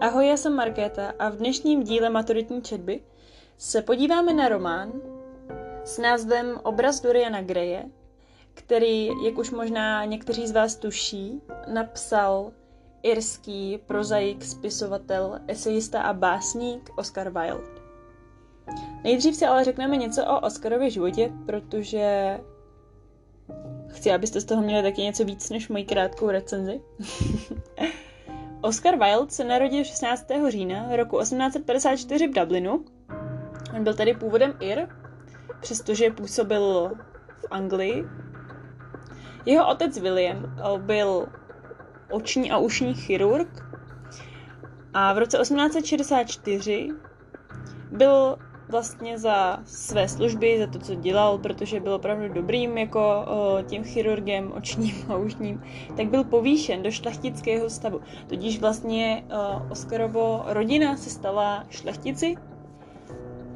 Ahoj, 0.00 0.28
já 0.28 0.36
jsem 0.36 0.54
Markéta 0.54 1.12
a 1.18 1.28
v 1.28 1.36
dnešním 1.36 1.82
díle 1.82 2.10
maturitní 2.10 2.62
četby 2.62 3.00
se 3.58 3.82
podíváme 3.82 4.34
na 4.34 4.48
román 4.48 4.92
s 5.84 5.98
názvem 5.98 6.60
Obraz 6.62 7.00
Doriana 7.00 7.42
Greje, 7.42 7.84
který, 8.54 9.06
jak 9.24 9.38
už 9.38 9.50
možná 9.50 10.04
někteří 10.04 10.46
z 10.46 10.52
vás 10.52 10.76
tuší, 10.76 11.42
napsal 11.66 12.52
irský 13.02 13.78
prozaik, 13.86 14.44
spisovatel, 14.44 15.40
esejista 15.48 16.02
a 16.02 16.12
básník 16.12 16.90
Oscar 16.96 17.30
Wilde. 17.30 17.80
Nejdřív 19.04 19.36
si 19.36 19.46
ale 19.46 19.64
řekneme 19.64 19.96
něco 19.96 20.24
o 20.24 20.40
Oscarově 20.40 20.90
životě, 20.90 21.32
protože 21.46 22.38
chci, 23.88 24.12
abyste 24.12 24.40
z 24.40 24.44
toho 24.44 24.62
měli 24.62 24.82
taky 24.82 25.02
něco 25.02 25.24
víc 25.24 25.50
než 25.50 25.68
moji 25.68 25.84
krátkou 25.84 26.30
recenzi. 26.30 26.80
Oscar 28.62 28.98
Wilde 28.98 29.30
se 29.30 29.44
narodil 29.44 29.84
16. 29.84 30.26
října 30.48 30.96
roku 30.96 31.18
1854 31.20 32.28
v 32.28 32.34
Dublinu. 32.34 32.84
On 33.76 33.84
byl 33.84 33.94
tady 33.94 34.14
původem 34.14 34.54
Ir, 34.60 34.88
přestože 35.60 36.10
působil 36.10 36.90
v 37.38 37.44
Anglii. 37.50 38.04
Jeho 39.46 39.68
otec 39.68 39.98
William 39.98 40.56
byl 40.78 41.26
oční 42.10 42.50
a 42.50 42.58
ušní 42.58 42.94
chirurg 42.94 43.48
a 44.94 45.12
v 45.12 45.18
roce 45.18 45.38
1864 45.38 46.88
byl 47.90 48.36
vlastně 48.70 49.18
za 49.18 49.58
své 49.64 50.08
služby, 50.08 50.58
za 50.58 50.66
to, 50.66 50.78
co 50.78 50.94
dělal, 50.94 51.38
protože 51.38 51.80
byl 51.80 51.92
opravdu 51.94 52.28
dobrým 52.28 52.78
jako 52.78 53.26
tím 53.66 53.84
chirurgem 53.84 54.52
očním 54.56 54.94
a 55.08 55.16
ušním, 55.16 55.62
tak 55.96 56.08
byl 56.08 56.24
povýšen 56.24 56.82
do 56.82 56.90
šlechtického 56.90 57.70
stavu. 57.70 58.00
Tudíž 58.26 58.60
vlastně 58.60 59.24
o, 59.30 59.70
Oscarovo 59.70 60.44
rodina 60.46 60.96
se 60.96 61.10
stala 61.10 61.64
šlechtici. 61.70 62.34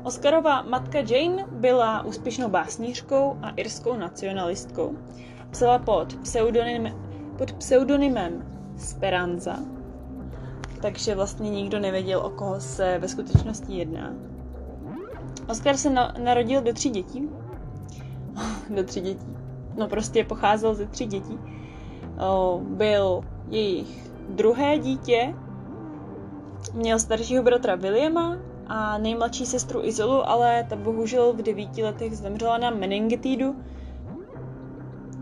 Oscarova 0.03 0.63
matka 0.63 0.99
Jane 0.99 1.47
byla 1.51 2.03
úspěšnou 2.03 2.49
básnířkou 2.49 3.39
a 3.43 3.51
irskou 3.51 3.97
nacionalistkou. 3.97 4.97
Psala 5.51 5.79
pod, 5.79 6.17
pseudonym, 6.17 6.89
pod 7.39 7.53
pseudonymem 7.53 8.47
Speranza, 8.77 9.57
takže 10.83 11.15
vlastně 11.15 11.51
nikdo 11.51 11.79
nevěděl, 11.79 12.21
o 12.21 12.31
koho 12.31 12.61
se 12.61 12.99
ve 12.99 13.09
skutečnosti 13.09 13.73
jedná. 13.73 14.34
Oscar 15.49 15.77
se 15.77 15.91
na, 15.91 16.15
narodil 16.25 16.63
do 16.63 16.73
tří 16.73 16.91
dětí. 16.91 17.29
do 18.71 18.85
tří 18.85 19.01
dětí. 19.01 19.27
No 19.77 19.89
prostě 19.89 20.25
pocházel 20.25 20.75
ze 20.75 20.87
tří 20.87 21.07
dětí. 21.07 21.39
O, 22.29 22.61
byl 22.63 23.21
jejich 23.49 24.11
druhé 24.29 24.79
dítě, 24.79 25.35
měl 26.75 26.99
staršího 26.99 27.43
bratra 27.43 27.75
Williama 27.75 28.37
a 28.67 28.99
nejmladší 28.99 29.47
sestru 29.47 29.85
Izolu, 29.85 30.29
ale 30.29 30.67
ta 30.69 30.77
bohužel 30.77 31.33
v 31.33 31.43
devíti 31.43 31.83
letech 31.83 32.17
zemřela 32.17 32.59
na 32.59 32.71
meningitidu, 32.71 33.57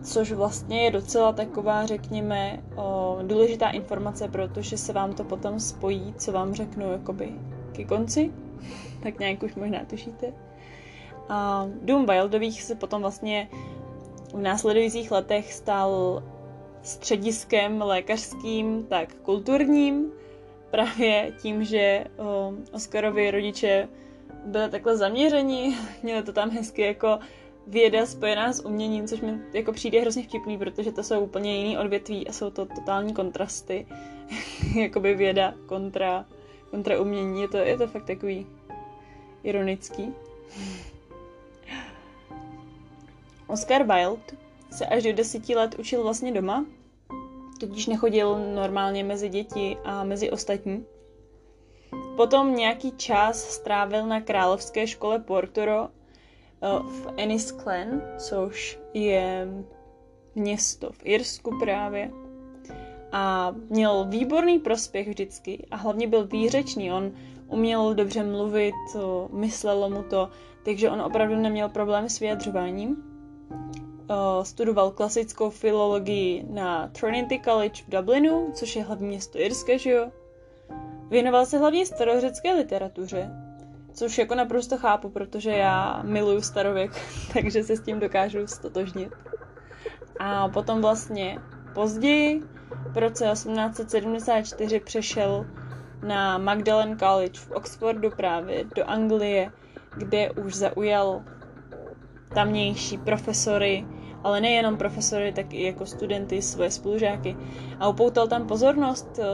což 0.03 0.33
vlastně 0.33 0.85
je 0.85 0.91
docela 0.91 1.33
taková, 1.33 1.87
řekněme, 1.87 2.63
o, 2.77 3.19
důležitá 3.23 3.71
informace, 3.71 4.29
protože 4.29 4.79
se 4.79 4.93
vám 4.93 5.13
to 5.13 5.25
potom 5.25 5.61
spojí, 5.61 6.15
co 6.19 6.33
vám 6.33 6.55
řeknu 6.55 6.93
jakoby 6.93 7.33
ke 7.73 7.85
konci 7.85 8.33
tak 9.03 9.19
nějak 9.19 9.43
už 9.43 9.55
možná 9.55 9.85
tušíte. 9.85 10.33
A 11.29 11.67
Dům 11.83 12.07
Wildových 12.07 12.63
se 12.63 12.75
potom 12.75 13.03
vlastně 13.03 13.49
v 14.35 14.41
následujících 14.41 15.11
letech 15.11 15.53
stal 15.53 16.23
střediskem 16.83 17.83
lékařským, 17.83 18.87
tak 18.87 19.15
kulturním, 19.15 20.13
právě 20.71 21.33
tím, 21.43 21.65
že 21.65 22.05
Oscarovi 22.73 23.31
rodiče 23.31 23.89
byli 24.47 24.71
takhle 24.71 24.97
zaměření, 24.97 25.77
měli 26.03 26.23
to 26.23 26.33
tam 26.33 26.51
hezky 26.51 26.83
jako 26.83 27.19
věda 27.67 28.07
spojená 28.07 28.53
s 28.53 28.65
uměním, 28.65 29.07
což 29.07 29.21
mi 29.21 29.39
jako 29.55 29.73
přijde 29.73 30.01
hrozně 30.01 30.23
vtipný, 30.23 30.59
protože 30.59 30.93
to 30.93 31.03
jsou 31.03 31.21
úplně 31.21 31.57
jiný 31.57 31.79
odvětví 31.79 32.29
a 32.29 32.33
jsou 32.33 32.51
to 32.51 32.67
totální 32.67 33.15
kontrasty, 33.15 33.87
jakoby 34.75 35.15
věda 35.15 35.55
kontra, 35.67 36.25
kontra 36.71 37.01
umění, 37.01 37.43
je 37.43 37.49
to, 37.49 37.57
je 37.57 37.79
to 37.79 37.87
fakt 37.87 38.05
takový 38.05 38.47
ironický. 39.43 40.15
Oscar 43.47 43.83
Wilde 43.83 44.23
se 44.71 44.87
až 44.87 45.03
do 45.03 45.13
deseti 45.13 45.55
let 45.55 45.75
učil 45.79 46.03
vlastně 46.03 46.33
doma, 46.33 46.65
tudíž 47.61 47.87
nechodil 47.87 48.55
normálně 48.55 49.05
mezi 49.05 49.29
děti 49.29 49.77
a 49.85 50.05
mezi 50.05 50.31
ostatní. 50.31 50.85
Potom 52.17 52.55
nějaký 52.55 52.93
čas 52.93 53.45
strávil 53.49 54.07
na 54.07 54.21
královské 54.21 54.87
škole 54.87 55.19
Portoro 55.19 55.89
eh, 55.89 56.67
v 56.83 57.15
Ennisklen, 57.17 58.03
což 58.19 58.79
je 58.95 59.49
město 60.35 60.93
v 60.93 61.01
Irsku 61.03 61.59
právě. 61.59 62.11
A 63.13 63.55
měl 63.69 64.05
výborný 64.05 64.59
prospěch 64.59 65.09
vždycky 65.09 65.67
a 65.71 65.77
hlavně 65.77 66.07
byl 66.07 66.27
výřečný. 66.27 66.93
On 66.93 67.13
uměl 67.53 67.95
dobře 67.95 68.23
mluvit, 68.23 68.75
myslelo 69.33 69.91
mu 69.91 70.03
to, 70.03 70.29
takže 70.65 70.91
on 70.91 71.01
opravdu 71.03 71.37
neměl 71.37 71.69
problém 71.69 72.09
s 72.09 72.21
vyjadřováním. 72.21 72.97
Studoval 74.43 74.91
klasickou 74.91 75.51
filologii 75.51 76.47
na 76.51 76.89
Trinity 76.89 77.41
College 77.45 77.83
v 77.87 77.91
Dublinu, 77.91 78.51
což 78.55 78.77
je 78.77 78.83
hlavní 78.83 79.09
město 79.09 79.39
Irské, 79.39 79.79
že 79.79 79.91
jo? 79.91 80.11
Věnoval 81.11 81.47
se 81.47 81.59
hlavně 81.59 81.87
starořecké 81.87 82.53
literatuře, 82.55 83.31
což 83.93 84.19
jako 84.19 84.35
naprosto 84.35 84.79
chápu, 84.79 85.09
protože 85.09 85.51
já 85.51 86.03
miluju 86.03 86.41
starověk, 86.41 86.91
takže 87.33 87.65
se 87.65 87.77
s 87.77 87.81
tím 87.81 88.01
dokážu 88.01 88.47
stotožnit. 88.47 89.13
A 90.19 90.49
potom 90.49 90.81
vlastně 90.81 91.39
později, 91.75 92.43
v 92.87 92.99
roce 92.99 93.25
1874, 93.33 94.81
přešel 94.81 95.47
na 96.03 96.39
Magdalen 96.39 96.99
College 96.99 97.41
v 97.41 97.51
Oxfordu 97.51 98.11
právě 98.11 98.65
do 98.77 98.91
Anglie, 98.91 99.53
kde 99.97 100.31
už 100.31 100.55
zaujal 100.55 101.23
tamnější 102.35 102.99
profesory, 102.99 103.87
ale 104.25 104.41
nejenom 104.41 104.77
profesory, 104.77 105.33
tak 105.33 105.55
i 105.55 105.63
jako 105.63 105.87
studenty, 105.87 106.43
svoje 106.43 106.71
spolužáky. 106.71 107.37
A 107.81 107.89
upoutal 107.89 108.29
tam 108.29 108.47
pozornost 108.47 109.19
eh, 109.19 109.27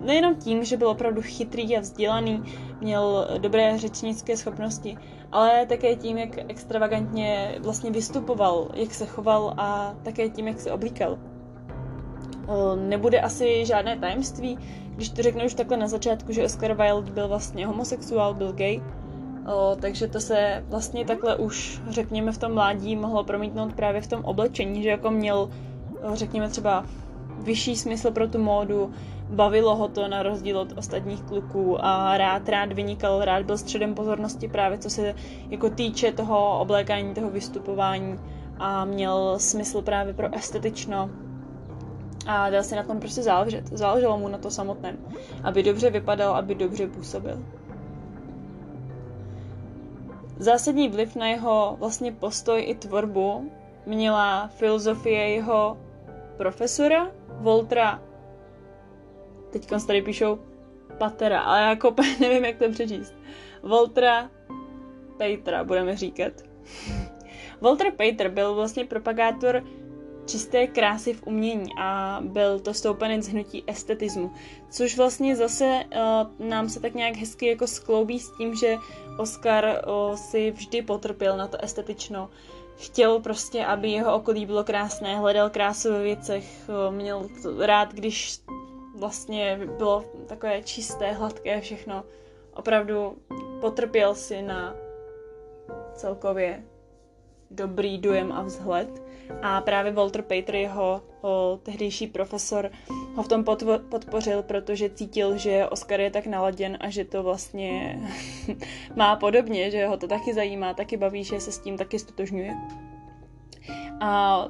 nejenom 0.00 0.34
tím, 0.34 0.64
že 0.64 0.76
byl 0.76 0.88
opravdu 0.88 1.22
chytrý 1.22 1.76
a 1.76 1.80
vzdělaný, 1.80 2.42
měl 2.80 3.28
dobré 3.38 3.78
řečnické 3.78 4.36
schopnosti, 4.36 4.98
ale 5.32 5.66
také 5.66 5.96
tím, 5.96 6.18
jak 6.18 6.30
extravagantně 6.48 7.58
vlastně 7.60 7.90
vystupoval, 7.90 8.68
jak 8.74 8.94
se 8.94 9.06
choval 9.06 9.54
a 9.56 9.94
také 10.02 10.28
tím, 10.28 10.48
jak 10.48 10.60
se 10.60 10.72
oblíkal. 10.72 11.18
Nebude 12.76 13.20
asi 13.20 13.66
žádné 13.66 13.98
tajemství, 13.98 14.58
když 14.94 15.08
to 15.08 15.22
řeknu 15.22 15.44
už 15.44 15.54
takhle 15.54 15.76
na 15.76 15.88
začátku, 15.88 16.32
že 16.32 16.44
Oscar 16.44 16.74
Wilde 16.74 17.12
byl 17.12 17.28
vlastně 17.28 17.66
homosexuál, 17.66 18.34
byl 18.34 18.52
gay, 18.52 18.82
o, 19.46 19.76
takže 19.80 20.08
to 20.08 20.20
se 20.20 20.64
vlastně 20.68 21.04
takhle 21.04 21.36
už, 21.36 21.80
řekněme, 21.88 22.32
v 22.32 22.38
tom 22.38 22.54
mládí 22.54 22.96
mohlo 22.96 23.24
promítnout 23.24 23.72
právě 23.72 24.00
v 24.00 24.06
tom 24.06 24.24
oblečení, 24.24 24.82
že 24.82 24.88
jako 24.88 25.10
měl, 25.10 25.50
řekněme, 26.14 26.48
třeba 26.48 26.84
vyšší 27.38 27.76
smysl 27.76 28.10
pro 28.10 28.28
tu 28.28 28.38
módu, 28.38 28.90
bavilo 29.30 29.76
ho 29.76 29.88
to 29.88 30.08
na 30.08 30.22
rozdíl 30.22 30.58
od 30.58 30.78
ostatních 30.78 31.22
kluků 31.22 31.84
a 31.84 32.18
rád, 32.18 32.48
rád 32.48 32.72
vynikal, 32.72 33.24
rád 33.24 33.42
byl 33.42 33.58
středem 33.58 33.94
pozornosti 33.94 34.48
právě 34.48 34.78
co 34.78 34.90
se 34.90 35.14
jako 35.50 35.70
týče 35.70 36.12
toho 36.12 36.60
oblékání, 36.60 37.14
toho 37.14 37.30
vystupování 37.30 38.18
a 38.58 38.84
měl 38.84 39.34
smysl 39.38 39.82
právě 39.82 40.14
pro 40.14 40.34
estetično 40.34 41.10
a 42.30 42.50
dal 42.50 42.62
si 42.62 42.76
na 42.76 42.82
tom 42.82 43.00
prostě 43.00 43.22
záležet. 43.22 43.66
Záleželo 43.66 44.18
mu 44.18 44.28
na 44.28 44.38
to 44.38 44.50
samotném, 44.50 44.98
aby 45.44 45.62
dobře 45.62 45.90
vypadal, 45.90 46.36
aby 46.36 46.54
dobře 46.54 46.86
působil. 46.86 47.44
Zásadní 50.38 50.88
vliv 50.88 51.16
na 51.16 51.28
jeho 51.28 51.76
vlastně 51.78 52.12
postoj 52.12 52.64
i 52.66 52.74
tvorbu 52.74 53.50
měla 53.86 54.48
filozofie 54.48 55.28
jeho 55.28 55.78
profesora 56.36 57.10
Voltra, 57.28 58.02
teď 59.50 59.70
tady 59.86 60.02
píšou 60.02 60.38
Patera, 60.98 61.40
ale 61.40 61.60
jako 61.60 61.94
nevím, 62.20 62.44
jak 62.44 62.56
to 62.56 62.70
přečíst. 62.70 63.14
Voltra 63.62 64.30
Petra, 65.18 65.64
budeme 65.64 65.96
říkat. 65.96 66.32
Walter 67.60 67.90
Pater 67.90 68.28
byl 68.28 68.54
vlastně 68.54 68.84
propagátor 68.84 69.62
čisté 70.30 70.66
krásy 70.66 71.12
v 71.14 71.26
umění 71.26 71.72
a 71.78 72.20
byl 72.24 72.60
to 72.60 72.74
stoupenec 72.74 73.28
hnutí 73.28 73.64
estetismu, 73.66 74.30
což 74.70 74.96
vlastně 74.96 75.36
zase 75.36 75.64
uh, 75.64 76.48
nám 76.48 76.68
se 76.68 76.80
tak 76.80 76.94
nějak 76.94 77.16
hezky 77.16 77.46
jako 77.46 77.66
skloubí 77.66 78.20
s 78.20 78.36
tím, 78.36 78.54
že 78.54 78.76
Oscar 79.18 79.64
uh, 79.64 80.16
si 80.16 80.50
vždy 80.50 80.82
potrpěl 80.82 81.36
na 81.36 81.48
to 81.48 81.64
estetično. 81.64 82.30
Chtěl 82.76 83.20
prostě, 83.20 83.64
aby 83.64 83.90
jeho 83.90 84.14
okolí 84.14 84.46
bylo 84.46 84.64
krásné, 84.64 85.16
hledal 85.18 85.50
krásu 85.50 85.92
ve 85.92 86.02
věcech, 86.02 86.44
uh, 86.68 86.94
měl 86.94 87.28
rád, 87.58 87.94
když 87.94 88.40
vlastně 88.96 89.60
bylo 89.78 90.04
takové 90.26 90.62
čisté, 90.62 91.12
hladké 91.12 91.60
všechno. 91.60 92.04
Opravdu 92.54 93.16
potrpěl 93.60 94.14
si 94.14 94.42
na 94.42 94.74
celkově 95.94 96.64
dobrý 97.50 97.98
dojem 97.98 98.32
a 98.32 98.42
vzhled. 98.42 99.02
A 99.42 99.60
právě 99.60 99.92
Walter 99.92 100.22
Pater, 100.22 100.54
jeho 100.54 101.02
o, 101.20 101.58
tehdejší 101.62 102.06
profesor, 102.06 102.70
ho 103.14 103.22
v 103.22 103.28
tom 103.28 103.44
podpořil, 103.88 104.42
protože 104.42 104.90
cítil, 104.90 105.36
že 105.36 105.66
Oscar 105.66 106.00
je 106.00 106.10
tak 106.10 106.26
naladěn 106.26 106.78
a 106.80 106.90
že 106.90 107.04
to 107.04 107.22
vlastně 107.22 108.00
má 108.96 109.16
podobně, 109.16 109.70
že 109.70 109.86
ho 109.86 109.96
to 109.96 110.08
taky 110.08 110.34
zajímá, 110.34 110.74
taky 110.74 110.96
baví, 110.96 111.24
že 111.24 111.40
se 111.40 111.52
s 111.52 111.58
tím 111.58 111.78
taky 111.78 111.98
stotožňuje. 111.98 112.56
A 114.00 114.44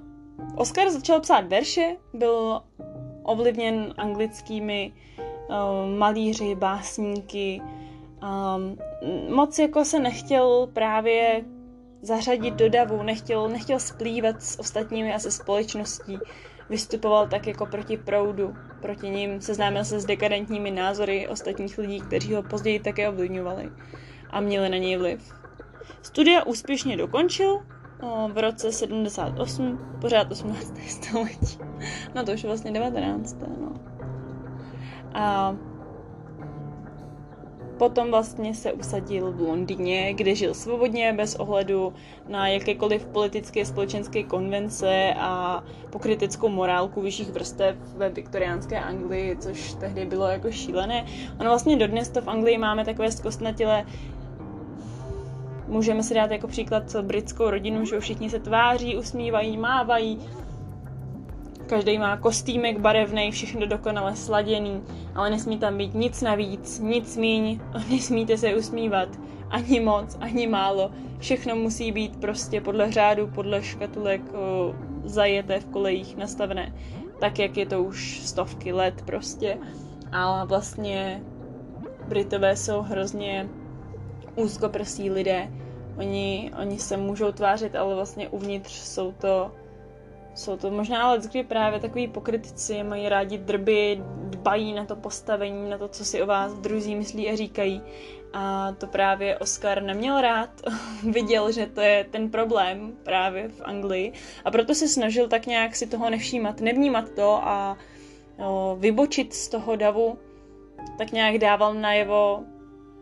Oscar 0.56 0.90
začal 0.90 1.20
psát 1.20 1.46
verše, 1.46 1.96
byl 2.14 2.62
ovlivněn 3.22 3.94
anglickými 3.96 4.92
uh, 5.18 5.98
malíři, 5.98 6.54
básníky. 6.54 7.62
Um, 8.22 8.76
moc 9.34 9.58
jako 9.58 9.84
se 9.84 9.98
nechtěl 9.98 10.68
právě 10.72 11.44
zařadit 12.02 12.54
do 12.54 12.68
davu, 12.68 13.02
nechtěl, 13.02 13.48
nechtěl 13.48 13.80
splývat 13.80 14.42
s 14.42 14.58
ostatními 14.58 15.14
a 15.14 15.18
se 15.18 15.30
společností. 15.30 16.18
Vystupoval 16.70 17.28
tak 17.28 17.46
jako 17.46 17.66
proti 17.66 17.96
proudu, 17.96 18.54
proti 18.82 19.10
ním, 19.10 19.40
seznámil 19.40 19.84
se 19.84 20.00
s 20.00 20.04
dekadentními 20.04 20.70
názory 20.70 21.28
ostatních 21.28 21.78
lidí, 21.78 22.00
kteří 22.00 22.34
ho 22.34 22.42
později 22.42 22.80
také 22.80 23.08
ovlivňovali 23.08 23.70
a 24.30 24.40
měli 24.40 24.68
na 24.68 24.76
něj 24.76 24.96
vliv. 24.96 25.34
Studia 26.02 26.44
úspěšně 26.44 26.96
dokončil 26.96 27.62
v 28.32 28.38
roce 28.38 28.72
78, 28.72 29.96
pořád 30.00 30.32
18. 30.32 30.74
století. 30.88 31.58
No 32.14 32.24
to 32.24 32.32
už 32.32 32.44
vlastně 32.44 32.72
19. 32.72 33.36
No. 33.60 33.72
A 35.14 35.56
potom 37.80 38.10
vlastně 38.10 38.54
se 38.54 38.72
usadil 38.72 39.32
v 39.32 39.40
Londýně, 39.40 40.14
kde 40.14 40.34
žil 40.34 40.54
svobodně, 40.54 41.12
bez 41.12 41.34
ohledu 41.34 41.92
na 42.28 42.48
jakékoliv 42.48 43.06
politické 43.06 43.64
společenské 43.64 44.22
konvence 44.22 45.14
a 45.16 45.64
pokritickou 45.90 46.48
morálku 46.48 47.00
vyšších 47.00 47.30
vrstev 47.30 47.76
ve 47.96 48.08
viktoriánské 48.08 48.80
Anglii, 48.80 49.36
což 49.36 49.74
tehdy 49.74 50.06
bylo 50.06 50.26
jako 50.26 50.52
šílené. 50.52 51.06
Ono 51.40 51.50
vlastně 51.50 51.76
dodnes 51.76 52.08
to 52.08 52.20
v 52.20 52.28
Anglii 52.28 52.58
máme 52.58 52.84
takové 52.84 53.12
zkostnatělé 53.12 53.86
Můžeme 55.68 56.02
si 56.02 56.14
dát 56.14 56.30
jako 56.30 56.48
příklad 56.48 56.96
britskou 57.02 57.50
rodinu, 57.50 57.84
že 57.84 58.00
všichni 58.00 58.30
se 58.30 58.38
tváří, 58.38 58.96
usmívají, 58.96 59.56
mávají. 59.56 60.20
Každý 61.70 61.98
má 61.98 62.16
kostýmek 62.16 62.78
barevný, 62.78 63.30
všechno 63.30 63.66
dokonale 63.66 64.16
sladěný, 64.16 64.82
ale 65.14 65.30
nesmí 65.30 65.58
tam 65.58 65.78
být 65.78 65.94
nic 65.94 66.22
navíc, 66.22 66.78
nic 66.78 67.16
míň, 67.16 67.60
nesmíte 67.90 68.38
se 68.38 68.54
usmívat, 68.54 69.08
ani 69.50 69.80
moc, 69.80 70.16
ani 70.20 70.46
málo. 70.46 70.90
Všechno 71.18 71.56
musí 71.56 71.92
být 71.92 72.20
prostě 72.20 72.60
podle 72.60 72.92
řádu, 72.92 73.26
podle 73.26 73.62
škatulek 73.62 74.20
o, 74.34 74.74
zajeté 75.04 75.60
v 75.60 75.66
kolejích 75.66 76.16
nastavené, 76.16 76.74
tak 77.20 77.38
jak 77.38 77.56
je 77.56 77.66
to 77.66 77.82
už 77.82 78.20
stovky 78.24 78.72
let 78.72 79.02
prostě. 79.06 79.58
A 80.12 80.44
vlastně 80.44 81.22
Britové 82.08 82.56
jsou 82.56 82.82
hrozně 82.82 83.48
úzkoprsí 84.36 85.10
lidé. 85.10 85.48
Oni, 85.98 86.50
oni 86.60 86.78
se 86.78 86.96
můžou 86.96 87.32
tvářit, 87.32 87.76
ale 87.76 87.94
vlastně 87.94 88.28
uvnitř 88.28 88.72
jsou 88.72 89.12
to 89.12 89.50
jsou 90.40 90.56
to 90.56 90.70
možná 90.70 91.02
ale 91.02 91.18
kdy 91.18 91.44
právě 91.44 91.80
takový 91.80 92.08
pokritici, 92.08 92.82
mají 92.82 93.08
rádi 93.08 93.38
drby, 93.38 94.02
dbají 94.24 94.72
na 94.72 94.84
to 94.84 94.96
postavení, 94.96 95.70
na 95.70 95.78
to, 95.78 95.88
co 95.88 96.04
si 96.04 96.22
o 96.22 96.26
vás 96.26 96.54
druzí 96.54 96.94
myslí 96.94 97.28
a 97.28 97.36
říkají. 97.36 97.82
A 98.32 98.72
to 98.78 98.86
právě 98.86 99.38
Oscar 99.38 99.82
neměl 99.82 100.20
rád, 100.20 100.50
viděl, 101.02 101.52
že 101.52 101.66
to 101.66 101.80
je 101.80 102.06
ten 102.10 102.30
problém 102.30 102.92
právě 103.02 103.48
v 103.48 103.60
Anglii. 103.60 104.12
A 104.44 104.50
proto 104.50 104.74
se 104.74 104.88
snažil 104.88 105.28
tak 105.28 105.46
nějak 105.46 105.76
si 105.76 105.86
toho 105.86 106.10
nevšímat, 106.10 106.60
nevnímat 106.60 107.10
to 107.10 107.48
a 107.48 107.76
o, 108.38 108.76
vybočit 108.80 109.34
z 109.34 109.48
toho 109.48 109.76
davu, 109.76 110.18
tak 110.98 111.12
nějak 111.12 111.38
dával 111.38 111.74
najevo 111.74 112.40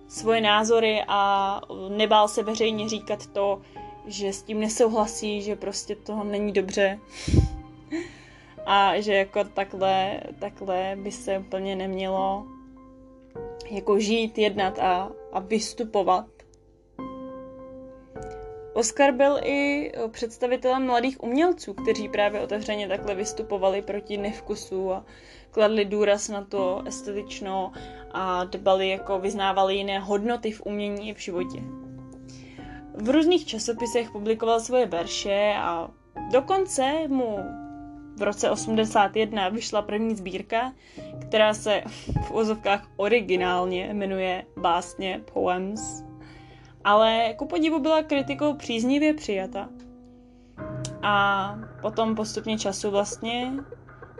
svoje 0.08 0.40
názory 0.40 1.04
a 1.08 1.60
nebál 1.88 2.28
se 2.28 2.42
veřejně 2.42 2.88
říkat 2.88 3.26
to, 3.26 3.60
že 4.08 4.32
s 4.32 4.42
tím 4.42 4.60
nesouhlasí, 4.60 5.42
že 5.42 5.56
prostě 5.56 5.96
toho 5.96 6.24
není 6.24 6.52
dobře. 6.52 6.98
A 8.66 9.00
že 9.00 9.14
jako 9.14 9.44
takhle, 9.44 10.20
takhle 10.38 10.96
by 11.02 11.12
se 11.12 11.38
úplně 11.38 11.76
nemělo 11.76 12.46
jako 13.70 13.98
žít, 14.00 14.38
jednat 14.38 14.78
a, 14.78 15.10
a 15.32 15.40
vystupovat. 15.40 16.26
Oscar 18.74 19.12
byl 19.12 19.40
i 19.44 19.92
představitelem 20.10 20.86
mladých 20.86 21.22
umělců, 21.22 21.74
kteří 21.74 22.08
právě 22.08 22.40
otevřeně 22.40 22.88
takhle 22.88 23.14
vystupovali 23.14 23.82
proti 23.82 24.16
nevkusu 24.16 24.92
a 24.92 25.04
kladli 25.50 25.84
důraz 25.84 26.28
na 26.28 26.44
to 26.44 26.82
estetično 26.86 27.72
a 28.10 28.44
dbali 28.44 28.88
jako 28.88 29.18
vyznávali 29.18 29.76
jiné 29.76 29.98
hodnoty 29.98 30.52
v 30.52 30.62
umění 30.64 31.08
i 31.08 31.14
v 31.14 31.18
životě. 31.18 31.62
V 33.02 33.10
různých 33.10 33.46
časopisech 33.46 34.10
publikoval 34.10 34.60
svoje 34.60 34.86
verše 34.86 35.54
a 35.58 35.90
dokonce 36.32 37.08
mu 37.08 37.38
v 38.16 38.22
roce 38.22 38.50
81 38.50 39.48
vyšla 39.48 39.82
první 39.82 40.16
sbírka, 40.16 40.72
která 41.28 41.54
se 41.54 41.82
v 42.26 42.30
ozovkách 42.30 42.88
originálně 42.96 43.94
jmenuje 43.94 44.44
Básně 44.56 45.20
Poems, 45.32 46.04
ale 46.84 47.34
ku 47.36 47.46
podivu 47.46 47.78
byla 47.78 48.02
kritikou 48.02 48.54
příznivě 48.54 49.14
přijata. 49.14 49.68
A 51.02 51.54
potom 51.82 52.14
postupně 52.14 52.58
času 52.58 52.90
vlastně 52.90 53.52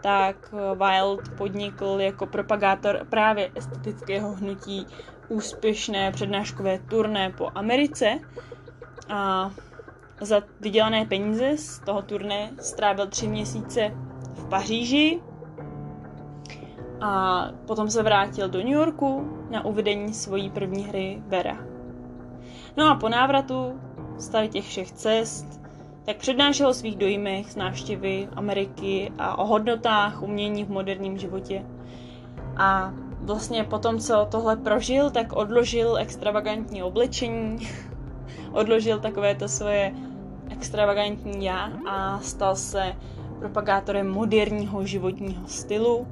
tak 0.03 0.55
Wild 0.75 1.29
podnikl 1.39 1.97
jako 1.99 2.27
propagátor 2.27 3.07
právě 3.11 3.51
estetického 3.55 4.33
hnutí 4.33 4.87
úspěšné 5.29 6.13
přednáškové 6.13 6.79
turné 6.79 7.31
po 7.31 7.51
Americe 7.55 8.21
a 9.09 9.51
za 10.21 10.43
vydělané 10.61 11.07
peníze 11.07 11.57
z 11.57 11.79
toho 11.79 12.03
turné 12.03 12.51
strávil 12.61 13.07
tři 13.07 13.29
měsíce 13.29 13.93
v 14.35 14.49
Paříži 14.49 15.21
a 17.01 17.45
potom 17.67 17.91
se 17.91 18.03
vrátil 18.03 18.49
do 18.49 18.59
New 18.59 18.69
Yorku 18.69 19.39
na 19.51 19.65
uvedení 19.65 20.15
svojí 20.15 20.51
první 20.51 20.85
hry 20.85 21.23
Vera. 21.27 21.57
No 22.77 22.91
a 22.91 22.95
po 22.95 23.09
návratu 23.09 23.81
z 24.17 24.29
tady 24.29 24.49
těch 24.49 24.65
všech 24.65 24.93
cest 24.93 25.59
tak 26.05 26.17
přednášel 26.17 26.69
o 26.69 26.75
svých 26.75 26.97
dojmech 26.97 27.53
z 27.53 27.57
návštěvy 27.57 28.29
Ameriky 28.37 29.13
a 29.19 29.39
o 29.39 29.47
hodnotách 29.47 30.23
umění 30.23 30.65
v 30.65 30.71
moderním 30.71 31.19
životě. 31.19 31.67
A 32.57 32.93
vlastně 33.21 33.65
po 33.65 33.79
tom, 33.79 33.99
co 33.99 34.29
tohle 34.31 34.57
prožil, 34.57 35.11
tak 35.11 35.33
odložil 35.33 35.97
extravagantní 35.97 36.83
oblečení, 36.83 37.69
odložil 38.53 38.99
takové 38.99 39.35
to 39.35 39.49
svoje 39.49 39.95
extravagantní 40.51 41.45
já 41.45 41.73
a 41.89 42.21
stal 42.21 42.57
se 42.57 42.97
propagátorem 43.39 44.11
moderního 44.11 44.87
životního 44.87 45.49
stylu. 45.49 46.07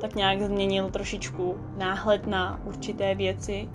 Tak 0.00 0.14
nějak 0.14 0.42
změnil 0.42 0.90
trošičku 0.90 1.56
náhled 1.76 2.26
na 2.26 2.60
určité 2.64 3.14
věci, 3.14 3.68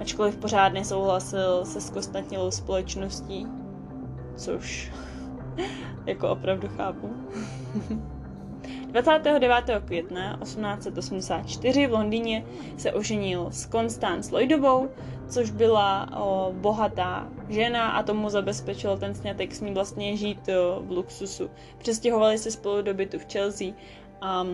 ačkoliv 0.00 0.36
pořád 0.36 0.72
nesouhlasil 0.72 1.64
se 1.64 1.80
zkostnatělou 1.80 2.50
společností, 2.50 3.46
což 4.36 4.92
jako 6.06 6.28
opravdu 6.28 6.68
chápu. 6.76 7.10
29. 8.88 9.64
května 9.84 10.38
1884 10.42 11.86
v 11.86 11.92
Londýně 11.92 12.44
se 12.76 12.92
oženil 12.92 13.46
s 13.50 13.68
Constance 13.68 14.34
Lloydovou, 14.34 14.88
což 15.28 15.50
byla 15.50 16.08
o, 16.16 16.52
bohatá 16.52 17.28
žena 17.48 17.90
a 17.90 18.02
tomu 18.02 18.30
zabezpečil 18.30 18.98
ten 18.98 19.14
snětek 19.14 19.54
s 19.54 19.60
ní 19.60 19.74
vlastně 19.74 20.16
žít 20.16 20.48
o, 20.48 20.82
v 20.82 20.90
luxusu. 20.90 21.50
Přestěhovali 21.78 22.38
se 22.38 22.50
spolu 22.50 22.82
do 22.82 22.94
bytu 22.94 23.18
v 23.18 23.32
Chelsea 23.32 23.72
a 24.20 24.46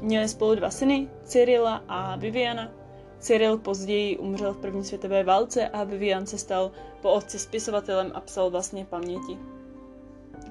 měli 0.00 0.28
spolu 0.28 0.54
dva 0.54 0.70
syny, 0.70 1.08
Cyrila 1.24 1.82
a 1.88 2.16
Viviana. 2.16 2.68
Cyril 3.18 3.58
později 3.58 4.18
umřel 4.18 4.52
v 4.52 4.58
první 4.58 4.84
světové 4.84 5.24
válce 5.24 5.68
a 5.68 5.84
Vivian 5.84 6.26
se 6.26 6.38
stal 6.38 6.70
po 7.02 7.12
otci 7.12 7.38
spisovatelem 7.38 8.12
a 8.14 8.20
psal 8.20 8.50
vlastně 8.50 8.84
paměti. 8.84 9.38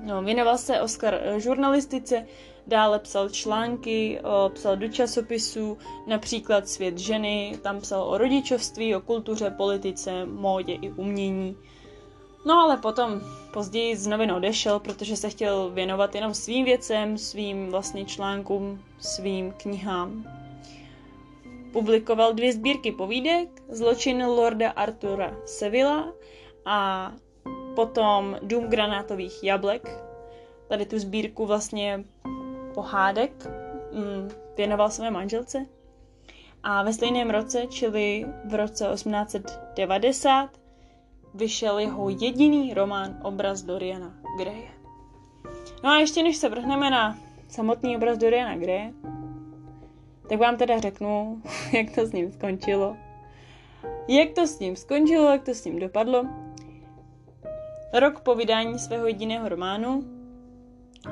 No, 0.04 0.22
věnoval 0.22 0.58
se 0.58 0.82
Oscar 0.82 1.20
eh, 1.22 1.40
žurnalistice, 1.40 2.26
dále 2.68 3.00
psal 3.00 3.30
články, 3.30 4.20
psal 4.54 4.78
do 4.78 4.88
časopisů, 4.88 5.78
například 6.08 6.70
Svět 6.70 6.98
ženy, 6.98 7.60
tam 7.62 7.82
psal 7.82 8.04
o 8.04 8.18
rodičovství, 8.18 8.96
o 8.96 9.02
kultuře, 9.02 9.50
politice, 9.50 10.26
módě 10.26 10.74
i 10.74 10.90
umění. 10.90 11.58
No 12.46 12.54
ale 12.60 12.78
potom 12.78 13.22
později 13.54 13.96
z 13.96 14.08
novin 14.08 14.32
odešel, 14.32 14.80
protože 14.80 15.18
se 15.18 15.30
chtěl 15.30 15.70
věnovat 15.70 16.16
jenom 16.16 16.34
svým 16.34 16.66
věcem, 16.66 17.18
svým 17.18 17.70
vlastně 17.70 18.06
článkům, 18.06 18.84
svým 19.00 19.52
knihám. 19.52 20.26
Publikoval 21.74 22.34
dvě 22.34 22.54
sbírky 22.54 22.92
povídek, 22.92 23.62
Zločin 23.70 24.26
Lorda 24.26 24.70
Artura 24.72 25.38
Sevilla 25.46 26.14
a 26.66 27.12
potom 27.76 28.38
Dům 28.42 28.68
granátových 28.68 29.44
jablek. 29.44 30.04
Tady 30.68 30.86
tu 30.86 31.00
sbírku 31.00 31.46
vlastně 31.46 32.04
pohádek 32.76 33.48
mm, 33.92 34.32
věnoval 34.58 34.90
své 34.90 35.12
manželce. 35.12 35.66
A 36.64 36.84
ve 36.84 36.94
stejném 36.94 37.30
roce, 37.30 37.68
čili 37.68 38.26
v 38.46 38.54
roce 38.54 38.88
1890, 38.94 40.50
vyšel 41.34 41.80
jeho 41.80 42.10
jediný 42.10 42.74
román 42.74 43.20
Obraz 43.24 43.62
Doriana 43.62 44.14
Greje. 44.38 44.72
No 45.84 45.90
a 45.90 45.98
ještě 45.98 46.24
než 46.24 46.38
se 46.38 46.50
vrhneme 46.50 46.90
na 46.90 47.18
samotný 47.50 47.98
obraz 47.98 48.18
Doriana 48.18 48.58
Greje, 48.58 48.94
tak 50.30 50.40
vám 50.40 50.58
teda 50.58 50.80
řeknu, 50.80 51.42
jak 51.74 51.96
to 51.96 52.06
s 52.06 52.12
ním 52.12 52.32
skončilo. 52.32 52.98
Jak 54.08 54.32
to 54.32 54.48
s 54.48 54.60
ním 54.60 54.76
skončilo, 54.76 55.32
jak 55.32 55.44
to 55.44 55.54
s 55.54 55.66
ním 55.66 55.80
dopadlo. 55.80 56.26
Rok 57.94 58.20
po 58.20 58.36
vydání 58.36 58.80
svého 58.80 59.08
jediného 59.08 59.50
románu 59.50 60.15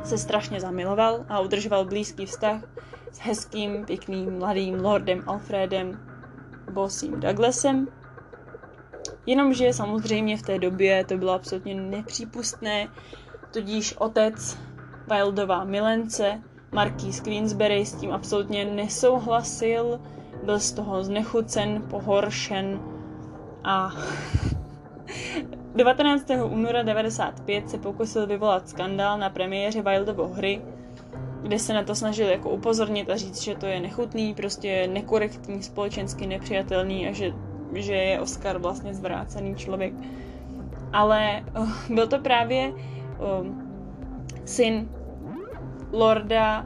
se 0.04 0.18
strašně 0.18 0.60
zamiloval 0.60 1.26
a 1.30 1.40
udržoval 1.40 1.86
blízký 1.86 2.26
vztah 2.26 2.62
s 3.12 3.20
hezkým, 3.20 3.86
pěkným, 3.86 4.40
mladým 4.40 4.86
lordem 4.86 5.24
Alfredem 5.28 6.00
Bosím 6.72 7.20
Douglasem. 7.20 7.88
Jenomže 9.26 9.74
samozřejmě 9.74 10.38
v 10.38 10.42
té 10.42 10.60
době 10.60 11.06
to 11.06 11.18
bylo 11.18 11.34
absolutně 11.34 11.76
nepřípustné, 11.76 12.88
tudíž 13.52 13.94
otec 13.98 14.58
Wildová 15.08 15.64
milence, 15.64 16.42
Marquis 16.72 17.20
Queensberry 17.20 17.86
s 17.86 17.94
tím 17.94 18.12
absolutně 18.12 18.66
nesouhlasil, 18.66 20.00
byl 20.44 20.60
z 20.60 20.72
toho 20.72 21.04
znechucen, 21.04 21.82
pohoršen 21.90 22.80
a 23.64 23.92
19. 25.76 26.30
února 26.50 26.84
95 26.84 27.70
se 27.70 27.78
pokusil 27.78 28.28
vyvolat 28.28 28.70
skandál 28.70 29.18
na 29.18 29.30
premiéře 29.30 29.82
Wildovo 29.82 30.28
hry, 30.28 30.62
kde 31.42 31.60
se 31.60 31.74
na 31.74 31.84
to 31.84 31.96
snažil 31.96 32.28
jako 32.28 32.50
upozornit 32.50 33.10
a 33.10 33.16
říct, 33.18 33.42
že 33.42 33.56
to 33.56 33.66
je 33.66 33.80
nechutný, 33.80 34.34
prostě 34.34 34.88
nekorektní, 34.88 35.64
společensky 35.64 36.28
nepřijatelný 36.28 37.08
a 37.08 37.12
že, 37.12 37.34
že 37.74 37.96
je 37.96 38.20
Oscar 38.20 38.58
vlastně 38.58 38.94
zvrácený 38.94 39.56
člověk. 39.56 39.94
Ale 40.94 41.44
uh, 41.60 41.70
byl 41.90 42.08
to 42.08 42.20
právě 42.20 42.70
uh, 42.70 43.48
syn 44.46 44.90
Lorda 45.92 46.66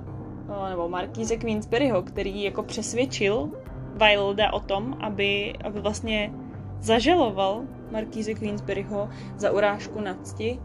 uh, 0.50 0.70
nebo 0.70 0.90
Markíze 0.90 1.38
Queensberryho, 1.38 2.02
který 2.02 2.44
jako 2.44 2.64
přesvědčil 2.64 3.50
Wilda 3.96 4.54
o 4.54 4.60
tom, 4.60 4.98
aby, 5.00 5.54
aby 5.64 5.82
vlastně 5.82 6.32
zažaloval 6.80 7.64
Markíze 7.91 8.34
Queensberryho 8.34 9.10
za 9.38 9.51
urážku 9.51 10.01
na 10.01 10.13
cti, 10.24 10.60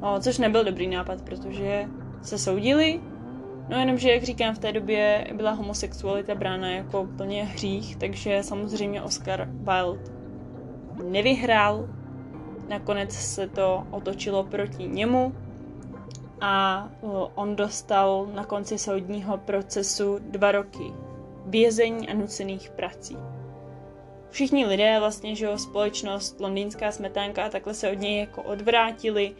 no, 0.00 0.20
což 0.20 0.38
nebyl 0.38 0.64
dobrý 0.64 0.88
nápad, 0.88 1.22
protože 1.22 1.84
se 2.22 2.38
soudili, 2.38 3.00
no 3.68 3.78
jenomže, 3.78 4.10
jak 4.10 4.22
říkám, 4.22 4.54
v 4.54 4.58
té 4.58 4.72
době 4.72 5.26
byla 5.34 5.50
homosexualita 5.50 6.34
brána 6.34 6.70
jako 6.70 7.08
plně 7.16 7.44
hřích, 7.44 7.96
takže 7.96 8.42
samozřejmě 8.42 9.02
Oscar 9.02 9.48
Wilde 9.50 10.02
nevyhrál, 11.04 11.88
nakonec 12.68 13.12
se 13.12 13.48
to 13.48 13.86
otočilo 13.90 14.44
proti 14.44 14.88
němu 14.88 15.34
a 16.40 16.88
on 17.34 17.56
dostal 17.56 18.26
na 18.34 18.44
konci 18.44 18.78
soudního 18.78 19.38
procesu 19.38 20.18
dva 20.20 20.52
roky 20.52 20.92
vězení 21.46 22.08
a 22.08 22.14
nucených 22.14 22.70
prací 22.70 23.16
všichni 24.34 24.66
lidé, 24.66 24.96
vlastně, 25.00 25.36
že 25.36 25.46
jo, 25.46 25.58
společnost, 25.58 26.40
londýnská 26.40 26.92
smetánka 26.92 27.44
a 27.44 27.48
takhle 27.48 27.74
se 27.74 27.90
od 27.90 27.98
něj 27.98 28.20
jako 28.20 28.42
odvrátili, 28.42 29.34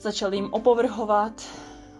začali 0.00 0.36
jim 0.36 0.48
opovrhovat, 0.52 1.32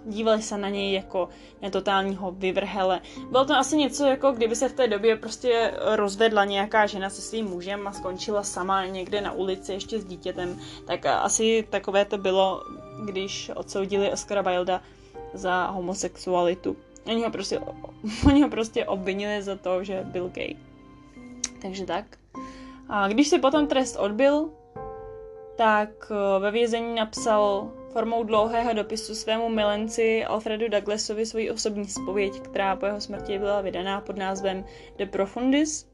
dívali 0.05 0.43
se 0.43 0.59
na 0.59 0.69
něj 0.69 0.93
jako 0.93 1.29
na 1.63 1.71
totálního 1.71 2.31
vyvrhele. 2.31 3.01
Bylo 3.31 3.45
to 3.45 3.55
asi 3.55 3.77
něco 3.77 4.05
jako 4.05 4.33
kdyby 4.33 4.57
se 4.57 4.69
v 4.69 4.73
té 4.73 4.89
době 4.89 5.17
prostě 5.17 5.75
rozvedla 5.95 6.45
nějaká 6.45 6.87
žena 6.87 7.11
se 7.11 7.23
svým 7.23 7.47
mužem 7.47 7.89
a 7.89 7.93
skončila 7.93 8.43
sama 8.43 8.87
někde 8.87 9.21
na 9.21 9.33
ulici 9.33 9.73
ještě 9.73 9.99
s 9.99 10.05
dítětem, 10.05 10.61
tak 10.87 11.07
asi 11.07 11.67
takové 11.71 12.05
to 12.05 12.19
bylo, 12.19 12.63
když 13.05 13.51
odsoudili 13.55 14.13
Oscara 14.13 14.43
Wilda 14.43 14.83
za 15.35 15.67
homosexualitu. 15.67 16.77
Oni 17.07 17.23
ho 17.23 17.31
prostě, 17.31 17.61
oni 18.27 18.43
ho 18.43 18.49
prostě 18.49 18.87
obvinili 18.87 19.43
za 19.43 19.57
to, 19.57 19.85
že 19.85 20.05
byl 20.05 20.29
gay. 20.29 20.57
Takže 21.67 21.87
tak. 21.87 22.05
A 22.89 23.09
když 23.09 23.29
si 23.29 23.39
potom 23.39 23.67
trest 23.67 23.97
odbil, 23.97 24.51
tak 25.57 25.89
eh, 26.11 26.41
ve 26.41 26.51
vězení 26.51 26.95
napsal 26.95 27.73
formou 27.93 28.25
dlouhého 28.25 28.73
dopisu 28.73 29.15
svému 29.15 29.49
milenci 29.49 30.25
Alfredu 30.25 30.69
Douglasovi 30.69 31.27
svoji 31.27 31.51
osobní 31.51 31.87
spověď, 31.89 32.41
která 32.41 32.77
po 32.77 32.87
jeho 32.87 33.01
smrti 33.01 33.39
byla 33.39 33.61
vydaná 33.61 34.01
pod 34.01 34.17
názvem 34.17 34.65
De 34.97 35.07
Profundis. 35.07 35.89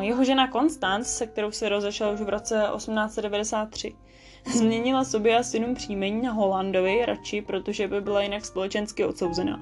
Jeho 0.00 0.24
žena 0.24 0.48
Constance, 0.52 1.10
se 1.10 1.26
kterou 1.26 1.50
se 1.50 1.68
rozešel 1.68 2.12
už 2.14 2.20
v 2.20 2.28
roce 2.28 2.62
1893, 2.76 3.94
změnila 4.56 5.04
sobě 5.04 5.38
a 5.38 5.42
synům 5.42 5.74
příjmení 5.74 6.22
na 6.22 6.32
Holandovi 6.32 7.06
radši, 7.06 7.42
protože 7.42 7.88
by 7.88 8.00
byla 8.00 8.22
jinak 8.22 8.44
společensky 8.44 9.04
odsouzená. 9.04 9.60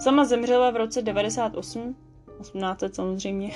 Sama 0.00 0.24
zemřela 0.24 0.70
v 0.70 0.76
roce 0.76 1.02
98 1.02 1.96
1800 2.38 2.94
samozřejmě. 2.94 3.50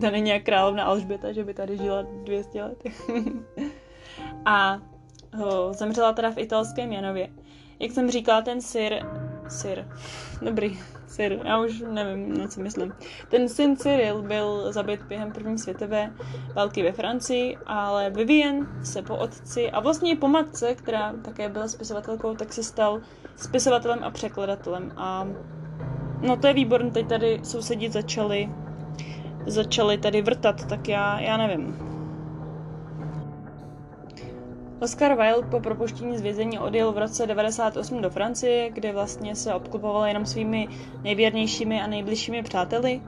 to 0.00 0.10
není 0.10 0.30
jak 0.30 0.42
královna 0.42 0.84
Alžběta, 0.84 1.32
že 1.32 1.44
by 1.44 1.54
tady 1.54 1.76
žila 1.76 2.02
200 2.02 2.62
let. 2.62 2.82
a 4.44 4.80
ho, 5.34 5.72
zemřela 5.72 6.12
teda 6.12 6.30
v 6.30 6.38
italském 6.38 6.92
Janově. 6.92 7.28
Jak 7.78 7.92
jsem 7.92 8.10
říkala, 8.10 8.42
ten 8.42 8.60
sir, 8.60 9.06
sir, 9.48 9.88
dobrý, 10.42 10.78
sir, 11.06 11.40
já 11.44 11.60
už 11.60 11.82
nevím, 11.90 12.38
na 12.38 12.48
co 12.48 12.60
myslím. 12.60 12.92
Ten 13.28 13.48
syn 13.48 13.76
Cyril 13.76 14.22
byl 14.22 14.72
zabit 14.72 15.02
během 15.02 15.32
první 15.32 15.58
světové 15.58 16.12
války 16.54 16.82
ve 16.82 16.92
Francii, 16.92 17.58
ale 17.66 18.10
Vivien 18.10 18.68
se 18.84 19.02
po 19.02 19.16
otci 19.16 19.70
a 19.70 19.80
vlastně 19.80 20.12
i 20.12 20.16
po 20.16 20.28
matce, 20.28 20.74
která 20.74 21.12
také 21.24 21.48
byla 21.48 21.68
spisovatelkou, 21.68 22.34
tak 22.34 22.52
se 22.52 22.62
stal 22.62 23.00
spisovatelem 23.36 24.04
a 24.04 24.10
překladatelem 24.10 24.92
a 24.96 25.26
No 26.20 26.36
to 26.36 26.46
je 26.46 26.54
výborné, 26.54 26.90
teď 26.90 27.06
tady 27.06 27.40
sousedí 27.42 27.88
začali, 27.88 28.48
začali 29.46 29.98
tady 29.98 30.22
vrtat, 30.22 30.64
tak 30.68 30.88
já, 30.88 31.20
já 31.20 31.36
nevím. 31.36 31.90
Oscar 34.80 35.16
Wilde 35.16 35.48
po 35.48 35.60
propuštění 35.60 36.18
z 36.18 36.20
vězení 36.20 36.58
odjel 36.58 36.92
v 36.92 36.98
roce 36.98 37.26
98 37.26 38.02
do 38.02 38.10
Francie, 38.10 38.70
kde 38.70 38.92
vlastně 38.92 39.36
se 39.36 39.54
obklopoval 39.54 40.06
jenom 40.06 40.26
svými 40.26 40.68
nejvěrnějšími 41.02 41.82
a 41.82 41.86
nejbližšími 41.86 42.42
přáteli. 42.42 43.00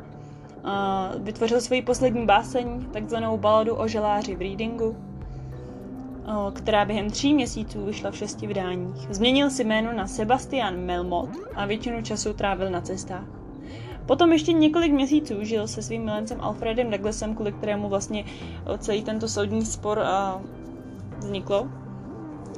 vytvořil 1.18 1.60
svoji 1.60 1.82
poslední 1.82 2.26
báseň, 2.26 2.84
takzvanou 2.92 3.38
baladu 3.38 3.74
o 3.74 3.88
želáři 3.88 4.34
v 4.34 4.40
Readingu, 4.40 4.96
která 6.52 6.84
během 6.84 7.10
tří 7.10 7.34
měsíců 7.34 7.84
vyšla 7.84 8.10
v 8.10 8.16
šesti 8.16 8.46
vydáních. 8.46 9.06
Změnil 9.10 9.50
si 9.50 9.64
jméno 9.64 9.92
na 9.92 10.06
Sebastian 10.06 10.76
Melmot 10.76 11.28
a 11.54 11.66
většinu 11.66 12.02
času 12.02 12.32
trávil 12.32 12.70
na 12.70 12.80
cestách. 12.80 13.24
Potom 14.06 14.32
ještě 14.32 14.52
několik 14.52 14.92
měsíců 14.92 15.34
žil 15.44 15.68
se 15.68 15.82
svým 15.82 16.04
milencem 16.04 16.40
Alfredem 16.40 16.90
Douglasem, 16.90 17.34
kvůli 17.34 17.52
kterému 17.52 17.88
vlastně 17.88 18.24
celý 18.78 19.02
tento 19.02 19.28
soudní 19.28 19.66
spor 19.66 20.00
vzniklo. 21.18 21.68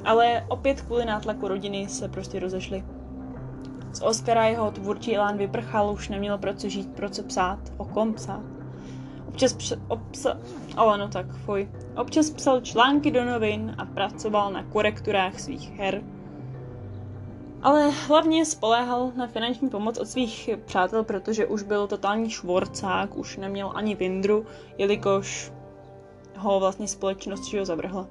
Ale 0.05 0.45
opět 0.49 0.81
kvůli 0.81 1.05
nátlaku 1.05 1.49
rodiny 1.49 1.89
se 1.89 2.09
prostě 2.09 2.41
rozešli. 2.41 2.85
Z 3.93 4.03
Oscara 4.03 4.47
jeho 4.47 4.71
tvůrčí 4.71 5.17
elán 5.17 5.39
vyprchal, 5.39 5.93
už 5.93 6.09
neměl 6.09 6.39
pro 6.39 6.55
co 6.55 6.69
žít, 6.69 6.93
pro 6.93 7.11
co 7.11 7.23
psát, 7.23 7.59
o 7.77 7.85
kom 7.85 8.15
psát. 8.15 8.54
Občas, 9.35 9.73
obsa, 9.89 10.39
ale 10.77 10.99
no 10.99 11.09
tak, 11.09 11.27
fuj. 11.37 11.69
Občas 11.97 12.31
psal 12.31 12.61
články 12.61 13.11
do 13.11 13.25
novin 13.25 13.75
a 13.79 13.85
pracoval 13.85 14.53
na 14.53 14.63
korekturách 14.63 15.41
svých 15.41 15.71
her. 15.71 16.03
Ale 17.63 17.91
hlavně 17.91 18.45
spoléhal 18.45 19.13
na 19.17 19.27
finanční 19.27 19.69
pomoc 19.69 19.99
od 19.99 20.09
svých 20.09 20.51
přátel, 20.65 21.05
protože 21.05 21.47
už 21.47 21.63
byl 21.63 21.87
totální 21.87 22.31
švorcák, 22.31 23.17
už 23.17 23.37
neměl 23.37 23.73
ani 23.75 23.95
vindru, 23.95 24.47
jelikož 24.79 25.53
ho 26.37 26.61
vlastně 26.61 26.89
společnost 26.89 27.53
ho 27.53 27.65
zavrhla. 27.65 28.07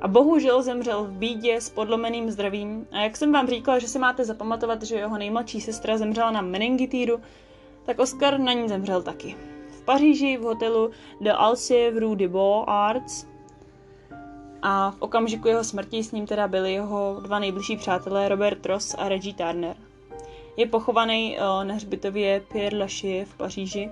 A 0.00 0.08
bohužel 0.08 0.62
zemřel 0.62 1.04
v 1.04 1.12
bídě 1.12 1.60
s 1.60 1.70
podlomeným 1.70 2.30
zdravím. 2.30 2.86
A 2.92 3.00
jak 3.00 3.16
jsem 3.16 3.32
vám 3.32 3.48
říkala, 3.48 3.78
že 3.78 3.88
si 3.88 3.98
máte 3.98 4.24
zapamatovat, 4.24 4.82
že 4.82 4.96
jeho 4.96 5.18
nejmladší 5.18 5.60
sestra 5.60 5.98
zemřela 5.98 6.30
na 6.30 6.40
meningitídu, 6.40 7.20
tak 7.86 7.98
Oscar 7.98 8.40
na 8.40 8.52
ní 8.52 8.68
zemřel 8.68 9.02
taky. 9.02 9.51
Paříži 9.84 10.36
v 10.36 10.42
hotelu 10.42 10.90
de 11.20 11.32
Alcie 11.32 11.90
v 11.90 11.98
Rue 11.98 12.16
de 12.16 12.28
Beaux 12.28 12.64
Arts 12.68 13.26
a 14.62 14.90
v 14.90 14.96
okamžiku 15.02 15.48
jeho 15.48 15.64
smrti 15.64 16.04
s 16.04 16.12
ním 16.12 16.26
teda 16.26 16.48
byli 16.48 16.72
jeho 16.72 17.20
dva 17.22 17.38
nejbližší 17.38 17.76
přátelé 17.76 18.28
Robert 18.28 18.66
Ross 18.66 18.94
a 18.98 19.08
Reggie 19.08 19.34
Turner. 19.34 19.76
Je 20.56 20.66
pochovaný 20.66 21.36
uh, 21.36 21.64
na 21.64 21.74
hřbitově 21.74 22.42
Pierre 22.52 22.78
Lachaise 22.78 23.24
v 23.24 23.36
Paříži, 23.36 23.90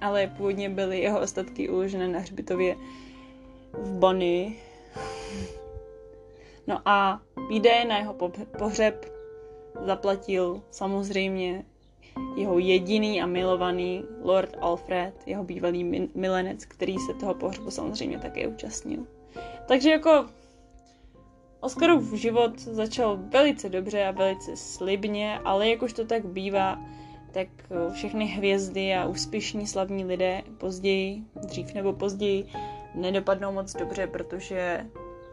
ale 0.00 0.26
původně 0.36 0.68
byly 0.68 1.00
jeho 1.00 1.20
ostatky 1.20 1.68
uložené 1.68 2.08
na 2.08 2.18
hřbitově 2.18 2.76
v 3.72 3.98
Bonny. 3.98 4.56
No 6.66 6.80
a 6.84 7.20
výdaje 7.48 7.84
na 7.84 7.98
jeho 7.98 8.14
pohřeb 8.58 9.12
zaplatil 9.84 10.62
samozřejmě 10.70 11.64
jeho 12.36 12.58
jediný 12.58 13.22
a 13.22 13.26
milovaný 13.26 14.04
Lord 14.22 14.56
Alfred, 14.60 15.14
jeho 15.26 15.44
bývalý 15.44 16.08
milenec, 16.14 16.64
který 16.64 16.98
se 16.98 17.14
toho 17.14 17.34
pohřbu 17.34 17.70
samozřejmě 17.70 18.18
také 18.18 18.48
účastnil. 18.48 19.06
Takže 19.66 19.90
jako 19.90 20.26
Oscarův 21.60 22.12
život 22.12 22.60
začal 22.60 23.18
velice 23.28 23.68
dobře 23.68 24.04
a 24.06 24.10
velice 24.10 24.56
slibně, 24.56 25.38
ale 25.44 25.68
jak 25.68 25.82
už 25.82 25.92
to 25.92 26.04
tak 26.04 26.24
bývá, 26.24 26.78
tak 27.32 27.48
všechny 27.92 28.26
hvězdy 28.26 28.94
a 28.94 29.06
úspěšní 29.06 29.66
slavní 29.66 30.04
lidé 30.04 30.42
později, 30.58 31.22
dřív 31.46 31.74
nebo 31.74 31.92
později, 31.92 32.46
nedopadnou 32.94 33.52
moc 33.52 33.76
dobře, 33.76 34.06
protože 34.06 34.86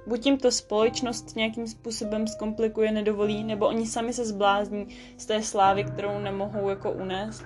buď 0.07 0.25
jim 0.25 0.38
to 0.38 0.51
společnost 0.51 1.36
nějakým 1.36 1.67
způsobem 1.67 2.27
zkomplikuje, 2.27 2.91
nedovolí, 2.91 3.43
nebo 3.43 3.67
oni 3.67 3.88
sami 3.88 4.13
se 4.13 4.25
zblázní 4.25 4.88
z 5.17 5.25
té 5.25 5.41
slávy, 5.41 5.83
kterou 5.83 6.19
nemohou 6.19 6.69
jako 6.69 6.91
unést, 6.91 7.45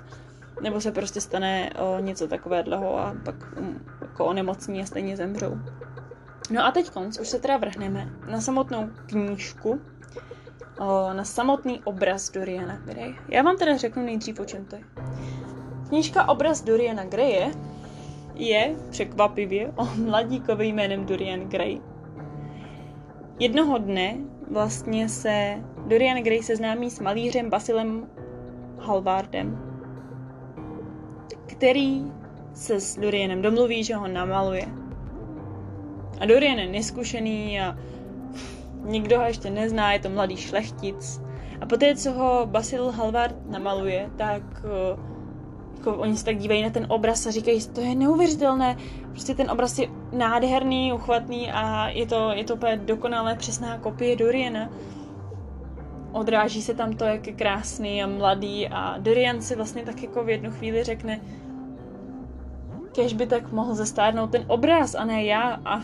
nebo 0.61 0.81
se 0.81 0.91
prostě 0.91 1.21
stane 1.21 1.69
o, 1.79 1.99
něco 1.99 2.27
takového 2.27 2.99
a 2.99 3.15
pak 3.25 3.35
um, 3.59 3.85
jako 4.01 4.25
onemocní 4.25 4.81
a 4.81 4.85
stejně 4.85 5.17
zemřou. 5.17 5.57
No 6.51 6.65
a 6.65 6.71
teď 6.71 6.89
konc, 6.89 7.19
už 7.19 7.27
se 7.27 7.39
teda 7.39 7.57
vrhneme 7.57 8.09
na 8.31 8.41
samotnou 8.41 8.89
knížku, 9.05 9.81
o, 10.79 11.13
na 11.13 11.23
samotný 11.23 11.81
obraz 11.83 12.29
Doriana 12.29 12.77
Gray. 12.85 13.15
Já 13.29 13.41
vám 13.43 13.57
teda 13.57 13.77
řeknu 13.77 14.03
nejdřív, 14.03 14.39
o 14.39 14.45
čem 14.45 14.65
to 14.65 14.75
je. 14.75 14.81
Knížka 15.87 16.29
Obraz 16.29 16.61
Doriana 16.61 17.05
Graye 17.05 17.51
je 18.35 18.75
překvapivě 18.89 19.73
o 19.75 19.85
mladíkovi 19.85 20.67
jménem 20.67 21.05
Dorian 21.05 21.39
Gray. 21.39 21.81
Jednoho 23.39 23.77
dne 23.77 24.17
vlastně 24.51 25.09
se 25.09 25.63
Dorian 25.87 26.23
Gray 26.23 26.43
seznámí 26.43 26.89
s 26.89 26.99
malířem 26.99 27.49
Basilem 27.49 28.07
Halvardem, 28.79 29.59
který 31.45 32.03
se 32.53 32.79
s 32.79 32.99
Dorianem 32.99 33.41
domluví, 33.41 33.83
že 33.83 33.95
ho 33.95 34.07
namaluje. 34.07 34.65
A 36.19 36.25
Dorian 36.25 36.59
je 36.59 36.67
neskušený 36.67 37.61
a 37.61 37.77
nikdo 38.85 39.17
ho 39.19 39.25
ještě 39.25 39.49
nezná, 39.49 39.93
je 39.93 39.99
to 39.99 40.09
mladý 40.09 40.37
šlechtic. 40.37 41.21
A 41.61 41.65
poté, 41.65 41.95
co 41.95 42.11
ho 42.11 42.45
Basil 42.45 42.91
Halvard 42.91 43.35
namaluje, 43.49 44.09
tak 44.17 44.43
uh, 44.63 45.16
jako 45.77 45.93
oni 45.93 46.17
se 46.17 46.25
tak 46.25 46.37
dívají 46.37 46.63
na 46.63 46.69
ten 46.69 46.85
obraz 46.89 47.25
a 47.25 47.31
říkají, 47.31 47.67
to 47.67 47.81
je 47.81 47.95
neuvěřitelné, 47.95 48.77
prostě 49.11 49.35
ten 49.35 49.51
obraz 49.51 49.79
je 49.79 49.87
nádherný, 50.11 50.93
uchvatný 50.93 51.51
a 51.51 51.89
je 51.89 52.05
to, 52.05 52.31
je 52.31 52.43
to 52.43 52.55
úplně 52.55 52.77
dokonalé 52.77 53.35
přesná 53.35 53.77
kopie 53.77 54.15
Doriana. 54.15 54.69
Odráží 56.11 56.61
se 56.61 56.73
tam 56.73 56.93
to, 56.93 57.05
jak 57.05 57.27
je 57.27 57.33
krásný 57.33 58.03
a 58.03 58.07
mladý 58.07 58.67
a 58.67 58.97
Dorian 58.97 59.41
si 59.41 59.55
vlastně 59.55 59.83
tak 59.83 60.03
jako 60.03 60.23
v 60.23 60.29
jednu 60.29 60.51
chvíli 60.51 60.83
řekne, 60.83 61.21
kež 62.95 63.13
by 63.13 63.27
tak 63.27 63.51
mohl 63.51 63.75
zestárnout 63.75 64.31
ten 64.31 64.45
obraz 64.47 64.95
a 64.95 65.05
ne 65.05 65.23
já 65.23 65.59
a 65.65 65.81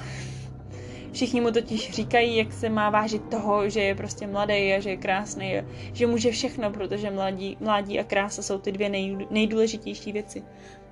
Všichni 1.14 1.42
mu 1.42 1.52
totiž 1.52 1.92
říkají, 1.92 2.38
jak 2.38 2.54
se 2.54 2.70
má 2.70 2.90
vážit 2.90 3.30
toho, 3.30 3.70
že 3.70 3.82
je 3.82 3.96
prostě 3.96 4.28
mladý 4.28 4.74
a 4.74 4.80
že 4.80 4.90
je 4.90 4.98
krásný 4.98 5.58
a 5.58 5.66
že 5.94 6.08
může 6.08 6.32
všechno, 6.32 6.72
protože 6.72 7.12
mladí, 7.12 7.58
mladí 7.60 8.00
a 8.00 8.04
krása 8.04 8.42
jsou 8.42 8.58
ty 8.58 8.72
dvě 8.72 8.90
nej, 8.90 9.28
nejdůležitější 9.30 10.12
věci. 10.12 10.44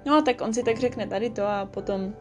No 0.05 0.17
a 0.17 0.21
tak 0.21 0.41
on 0.41 0.53
si 0.53 0.63
tak 0.63 0.77
řekne 0.77 1.07
tady 1.07 1.29
to 1.29 1.45
a 1.45 1.65
potom, 1.65 2.13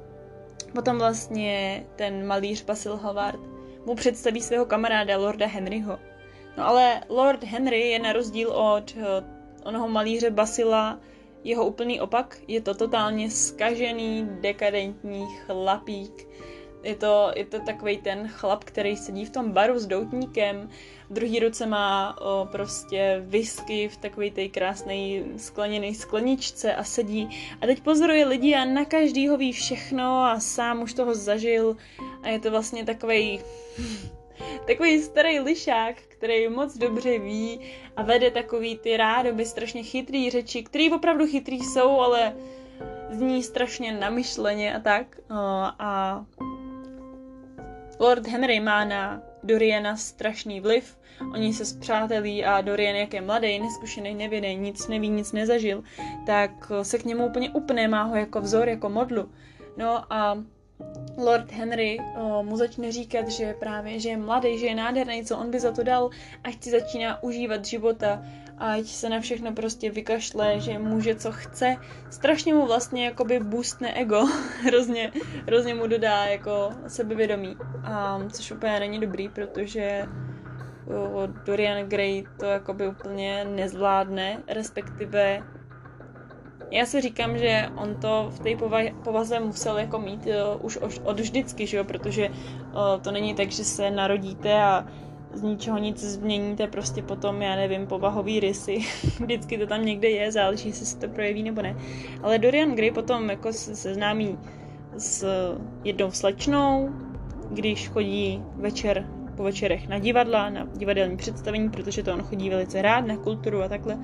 potom 0.75 0.99
vlastně 0.99 1.85
ten 1.97 2.27
malíř 2.27 2.65
Basil 2.65 2.97
Havard 2.97 3.41
mu 3.87 3.95
představí 3.95 4.41
svého 4.41 4.65
kamaráda 4.65 5.19
Lorda 5.19 5.47
Henryho. 5.47 5.99
No 6.57 6.67
ale 6.67 7.01
Lord 7.09 7.45
Henry 7.45 7.81
je 7.81 7.99
na 7.99 8.13
rozdíl 8.13 8.51
od 8.51 8.95
uh, 8.97 9.03
onoho 9.65 9.89
malíře 9.89 10.31
Basila 10.31 11.01
jeho 11.45 11.67
úplný 11.67 12.01
opak. 12.01 12.39
Je 12.49 12.61
to 12.61 12.75
totálně 12.75 13.31
skažený, 13.31 14.29
dekadentní 14.41 15.27
chlapík, 15.47 16.29
je 16.83 16.95
to, 16.95 17.33
je 17.37 17.45
to 17.45 17.61
takový 17.61 17.99
ten 17.99 18.29
chlap, 18.29 18.65
který 18.65 18.97
sedí 18.97 19.25
v 19.25 19.31
tom 19.31 19.53
baru 19.53 19.79
s 19.79 19.87
doutníkem, 19.87 20.69
v 21.11 21.13
druhé 21.13 21.41
ruce 21.41 21.67
má 21.67 22.21
o, 22.21 22.49
prostě 22.53 23.23
whisky 23.27 23.89
v 23.89 23.97
takový 23.97 24.31
té 24.31 24.49
krásné 24.49 24.95
skleněné 25.37 25.95
skleničce 25.95 26.75
a 26.75 26.85
sedí 26.85 27.29
a 27.61 27.67
teď 27.67 27.81
pozoruje 27.81 28.27
lidi 28.27 28.55
a 28.55 28.65
na 28.65 28.85
každýho 28.85 29.37
ví 29.37 29.53
všechno 29.53 30.25
a 30.25 30.41
sám 30.41 30.83
už 30.83 30.95
toho 30.95 31.15
zažil 31.15 31.77
a 32.23 32.29
je 32.29 32.39
to 32.39 32.51
vlastně 32.51 32.85
takový 32.85 33.41
takový 34.67 35.03
starý 35.03 35.41
lišák, 35.41 35.97
který 36.09 36.49
moc 36.49 36.77
dobře 36.77 37.19
ví 37.19 37.61
a 37.97 38.03
vede 38.03 38.31
takový 38.31 38.79
ty 38.79 38.97
rádoby 38.97 39.47
strašně 39.47 39.83
chytrý 39.83 40.31
řeči, 40.31 40.63
který 40.63 40.93
opravdu 40.93 41.27
chytrý 41.27 41.61
jsou, 41.61 42.01
ale 42.01 42.35
zní 43.11 43.43
strašně 43.43 43.93
namyšleně 43.93 44.75
a 44.75 44.81
tak. 44.81 45.21
O, 45.31 45.35
a 45.79 46.25
Lord 48.01 48.27
Henry 48.27 48.61
má 48.61 48.85
na 48.85 49.23
Doriana 49.43 49.97
strašný 49.97 50.61
vliv, 50.61 50.99
oni 51.33 51.55
se 51.55 51.65
zpřátelí 51.65 52.45
a 52.45 52.61
Dorian, 52.61 52.97
jak 52.97 53.15
je 53.15 53.21
mladý, 53.21 53.59
neskušený, 53.59 54.15
nevědej, 54.15 54.57
nic 54.57 54.89
neví, 54.89 55.09
nic 55.09 55.33
nezažil, 55.33 55.83
tak 56.27 56.73
se 56.83 56.99
k 56.99 57.05
němu 57.05 57.27
úplně 57.27 57.51
upne, 57.51 57.89
má 57.89 58.03
ho 58.03 58.17
jako 58.17 58.41
vzor, 58.41 58.69
jako 58.69 58.89
modlu. 58.89 59.31
No 59.77 60.13
a 60.13 60.45
Lord 61.17 61.53
Henry 61.53 61.99
o, 62.17 62.43
mu 62.43 62.57
začne 62.57 62.93
říkat, 62.93 63.29
že 63.29 63.55
právě, 63.55 64.01
že 64.01 64.09
je 64.09 64.17
mladý, 64.17 64.59
že 64.59 64.67
je 64.67 64.75
nádherný, 64.75 65.25
co 65.25 65.39
on 65.39 65.51
by 65.51 65.61
za 65.61 65.73
to 65.73 65.83
dal, 65.83 66.11
ať 66.45 66.63
si 66.63 66.71
začíná 66.71 67.23
užívat 67.23 67.65
života, 67.65 68.23
ať 68.61 68.87
se 68.87 69.09
na 69.09 69.21
všechno 69.21 69.53
prostě 69.53 69.91
vykašle, 69.91 70.61
že 70.61 70.79
může, 70.79 71.15
co 71.15 71.33
chce. 71.33 71.77
Strašně 72.11 72.55
mu 72.55 72.67
vlastně 72.67 73.05
jakoby 73.05 73.41
boostne 73.41 73.95
ego, 73.95 74.27
hrozně, 74.63 75.13
hrozně 75.47 75.75
mu 75.75 75.87
dodá 75.87 76.25
jako 76.25 76.71
sebevědomí, 76.87 77.57
a, 77.85 78.21
což 78.33 78.51
úplně 78.51 78.81
není 78.81 79.01
dobrý, 79.01 79.29
protože 79.29 80.07
o, 80.87 81.27
Dorian 81.47 81.89
Gray 81.89 82.25
to 82.39 82.47
jakoby 82.47 82.89
úplně 82.89 83.45
nezvládne, 83.45 84.43
respektive 84.49 85.43
já 86.71 86.87
si 86.87 87.01
říkám, 87.01 87.39
že 87.39 87.69
on 87.77 87.95
to 87.95 88.31
v 88.31 88.41
té 88.41 88.51
povaze 89.05 89.41
musel 89.41 89.79
jako 89.79 89.99
mít 89.99 90.27
uh, 90.27 90.65
už 90.65 90.79
od 91.05 91.21
vždycky, 91.21 91.67
že 91.67 91.77
jo? 91.77 91.85
protože 91.85 92.29
uh, 92.29 92.35
to 93.03 93.11
není 93.11 93.35
tak, 93.35 93.51
že 93.51 93.65
se 93.65 93.91
narodíte 93.91 94.63
a 94.63 94.87
z 95.35 95.43
ničeho 95.43 95.79
nic 95.79 96.05
změníte 96.05 96.67
prostě 96.67 97.03
potom, 97.03 97.43
já 97.43 97.57
nevím, 97.57 97.87
povahový 97.87 98.41
rysy. 98.41 98.79
Vždycky 99.21 99.59
to 99.59 99.67
tam 99.67 99.85
někde 99.85 100.11
je, 100.11 100.33
záleží, 100.33 100.69
jestli 100.69 100.87
se 100.87 100.99
to 100.99 101.09
projeví 101.09 101.43
nebo 101.43 101.63
ne. 101.63 101.77
Ale 102.23 102.39
Dorian 102.39 102.75
Gray 102.75 102.91
potom 102.91 103.31
jako 103.31 103.53
se 103.53 103.77
seznámí 103.77 104.39
s 104.97 105.27
jednou 105.85 106.11
slečnou, 106.11 106.91
když 107.51 107.89
chodí 107.89 108.43
večer 108.55 109.07
po 109.37 109.43
večerech 109.43 109.89
na 109.89 109.99
divadla, 109.99 110.51
na 110.51 110.67
divadelní 110.77 111.17
představení, 111.17 111.71
protože 111.71 112.03
to 112.03 112.13
on 112.13 112.23
chodí 112.23 112.51
velice 112.51 112.83
rád, 112.83 113.01
na 113.01 113.17
kulturu 113.17 113.63
a 113.63 113.69
takhle. 113.69 113.99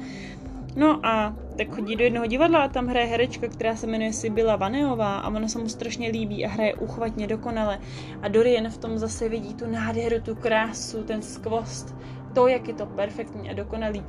No 0.77 1.07
a 1.07 1.37
tak 1.57 1.75
chodí 1.75 1.97
do 1.97 2.05
jednoho 2.05 2.27
divadla 2.27 2.59
a 2.59 2.69
tam 2.69 2.87
hraje 2.87 3.07
herečka, 3.07 3.49
která 3.49 3.77
se 3.77 3.87
jmenuje 3.87 4.13
Sibila 4.13 4.57
Vaneová 4.57 5.19
a 5.19 5.29
ona 5.29 5.49
se 5.49 5.59
mu 5.59 5.69
strašně 5.69 6.09
líbí 6.09 6.47
a 6.47 6.49
hraje 6.49 6.75
uchvatně 6.75 7.27
dokonale. 7.27 7.79
A 8.23 8.29
Dorian 8.29 8.71
v 8.71 8.79
tom 8.79 8.99
zase 8.99 9.29
vidí 9.29 9.55
tu 9.55 9.67
nádheru, 9.67 10.21
tu 10.21 10.35
krásu, 10.35 11.05
ten 11.05 11.23
skvost, 11.23 11.97
to, 12.35 12.49
jak 12.49 12.69
je 12.69 12.75
to 12.75 12.87
perfektní 12.87 13.51
a 13.51 13.55
dokonalý. 13.55 14.05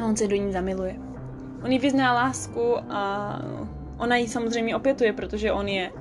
A 0.00 0.04
on 0.04 0.16
se 0.16 0.26
do 0.26 0.36
ní 0.36 0.52
zamiluje. 0.52 0.96
On 1.64 1.72
jí 1.72 1.78
vyzná 1.78 2.14
lásku 2.14 2.76
a 2.90 3.38
ona 3.98 4.16
ji 4.16 4.28
samozřejmě 4.28 4.76
opětuje, 4.76 5.12
protože 5.12 5.52
on 5.52 5.68
je 5.68 5.92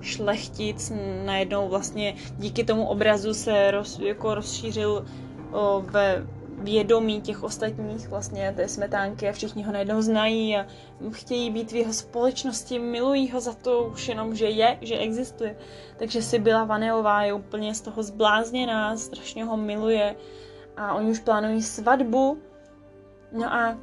šlechtic, 0.00 0.92
najednou 1.24 1.68
vlastně 1.68 2.14
díky 2.38 2.64
tomu 2.64 2.86
obrazu 2.86 3.34
se 3.34 3.70
roz, 3.70 3.98
jako 3.98 4.34
rozšířil 4.34 5.06
o, 5.52 5.80
ve 5.80 6.26
vědomí 6.58 7.20
těch 7.20 7.42
ostatních 7.42 8.08
vlastně 8.08 8.52
té 8.56 8.68
smetánky 8.68 9.28
a 9.28 9.32
všichni 9.32 9.62
ho 9.62 9.72
najednou 9.72 10.02
znají 10.02 10.56
a 10.56 10.66
chtějí 11.12 11.50
být 11.50 11.72
v 11.72 11.76
jeho 11.76 11.92
společnosti, 11.92 12.78
milují 12.78 13.30
ho 13.30 13.40
za 13.40 13.54
to 13.54 13.84
už 13.84 14.08
jenom, 14.08 14.34
že 14.34 14.46
je, 14.46 14.78
že 14.80 14.98
existuje. 14.98 15.56
Takže 15.96 16.22
si 16.22 16.38
byla 16.38 16.64
Vaneová 16.64 17.22
je 17.22 17.32
úplně 17.32 17.74
z 17.74 17.80
toho 17.80 18.02
zblázněná, 18.02 18.96
strašně 18.96 19.44
ho 19.44 19.56
miluje 19.56 20.16
a 20.76 20.94
oni 20.94 21.10
už 21.10 21.18
plánují 21.18 21.62
svatbu. 21.62 22.38
No 23.32 23.54
a 23.54 23.78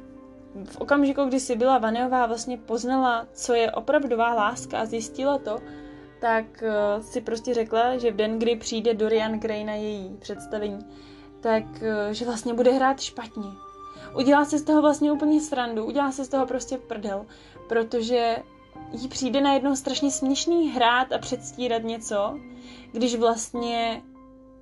v 0.64 0.76
okamžiku, 0.76 1.24
kdy 1.24 1.40
si 1.40 1.56
byla 1.56 1.78
Vaneová 1.78 2.26
vlastně 2.26 2.58
poznala, 2.58 3.26
co 3.32 3.54
je 3.54 3.72
opravdová 3.72 4.34
láska 4.34 4.78
a 4.78 4.84
zjistila 4.84 5.38
to, 5.38 5.58
tak 6.20 6.44
uh, 6.62 7.02
si 7.02 7.20
prostě 7.20 7.54
řekla, 7.54 7.96
že 7.96 8.10
v 8.10 8.16
den, 8.16 8.38
kdy 8.38 8.56
přijde 8.56 8.94
Dorian 8.94 9.40
Gray 9.40 9.64
na 9.64 9.74
její 9.74 10.16
představení, 10.20 10.86
tak 11.46 11.64
eh, 11.82 12.14
že 12.14 12.24
vlastně 12.24 12.54
bude 12.54 12.72
hrát 12.72 13.00
špatně. 13.00 13.50
Udělá 14.16 14.44
se 14.44 14.58
z 14.58 14.62
toho 14.62 14.82
vlastně 14.82 15.12
úplně 15.12 15.40
srandu, 15.40 15.84
udělá 15.84 16.12
se 16.12 16.24
z 16.24 16.28
toho 16.28 16.46
prostě 16.46 16.78
prdel, 16.78 17.26
protože 17.68 18.36
jí 18.92 19.08
přijde 19.08 19.40
najednou 19.40 19.76
strašně 19.76 20.10
směšný 20.10 20.70
hrát 20.70 21.12
a 21.12 21.18
předstírat 21.18 21.82
něco, 21.82 22.38
když 22.92 23.16
vlastně 23.16 24.02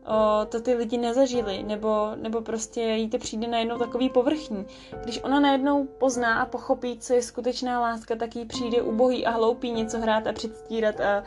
o, 0.06 0.44
to 0.46 0.60
ty 0.60 0.74
lidi 0.74 0.98
nezažili, 0.98 1.62
nebo, 1.62 2.10
nebo 2.16 2.40
prostě 2.40 2.80
jí 2.80 3.10
to 3.10 3.18
přijde 3.18 3.46
najednou 3.46 3.78
takový 3.78 4.10
povrchní. 4.10 4.66
Když 5.04 5.20
ona 5.22 5.40
najednou 5.40 5.84
pozná 5.84 6.40
a 6.42 6.46
pochopí, 6.46 6.98
co 6.98 7.14
je 7.14 7.22
skutečná 7.22 7.80
láska, 7.80 8.16
tak 8.16 8.36
jí 8.36 8.44
přijde 8.44 8.82
ubohý 8.82 9.26
a 9.26 9.30
hloupý 9.30 9.70
něco 9.70 9.98
hrát 9.98 10.26
a 10.26 10.32
předstírat 10.32 11.00
a 11.00 11.24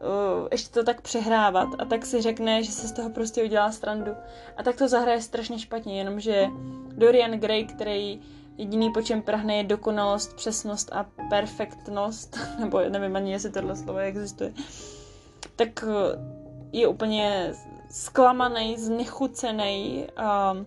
uh, 0.00 0.48
ještě 0.52 0.74
to 0.74 0.84
tak 0.84 1.00
přehrávat 1.00 1.68
a 1.78 1.84
tak 1.84 2.06
si 2.06 2.22
řekne, 2.22 2.62
že 2.62 2.72
se 2.72 2.88
z 2.88 2.92
toho 2.92 3.10
prostě 3.10 3.44
udělá 3.44 3.72
strandu. 3.72 4.12
A 4.56 4.62
tak 4.62 4.76
to 4.76 4.88
zahraje 4.88 5.22
strašně 5.22 5.58
špatně, 5.58 5.98
jenomže 5.98 6.46
Dorian 6.92 7.30
Gray, 7.30 7.64
který 7.64 8.20
jediný 8.58 8.90
po 8.90 9.02
čem 9.02 9.22
prahne 9.22 9.56
je 9.56 9.64
dokonalost, 9.64 10.36
přesnost 10.36 10.92
a 10.92 11.06
perfektnost, 11.30 12.38
nebo 12.58 12.80
nevím 12.88 13.16
ani, 13.16 13.32
jestli 13.32 13.50
tohle 13.50 13.76
slovo 13.76 13.98
existuje, 13.98 14.52
tak 15.56 15.84
je 16.72 16.88
úplně 16.88 17.52
zklamaný, 17.90 18.76
znechucený, 18.76 20.06
um, 20.52 20.66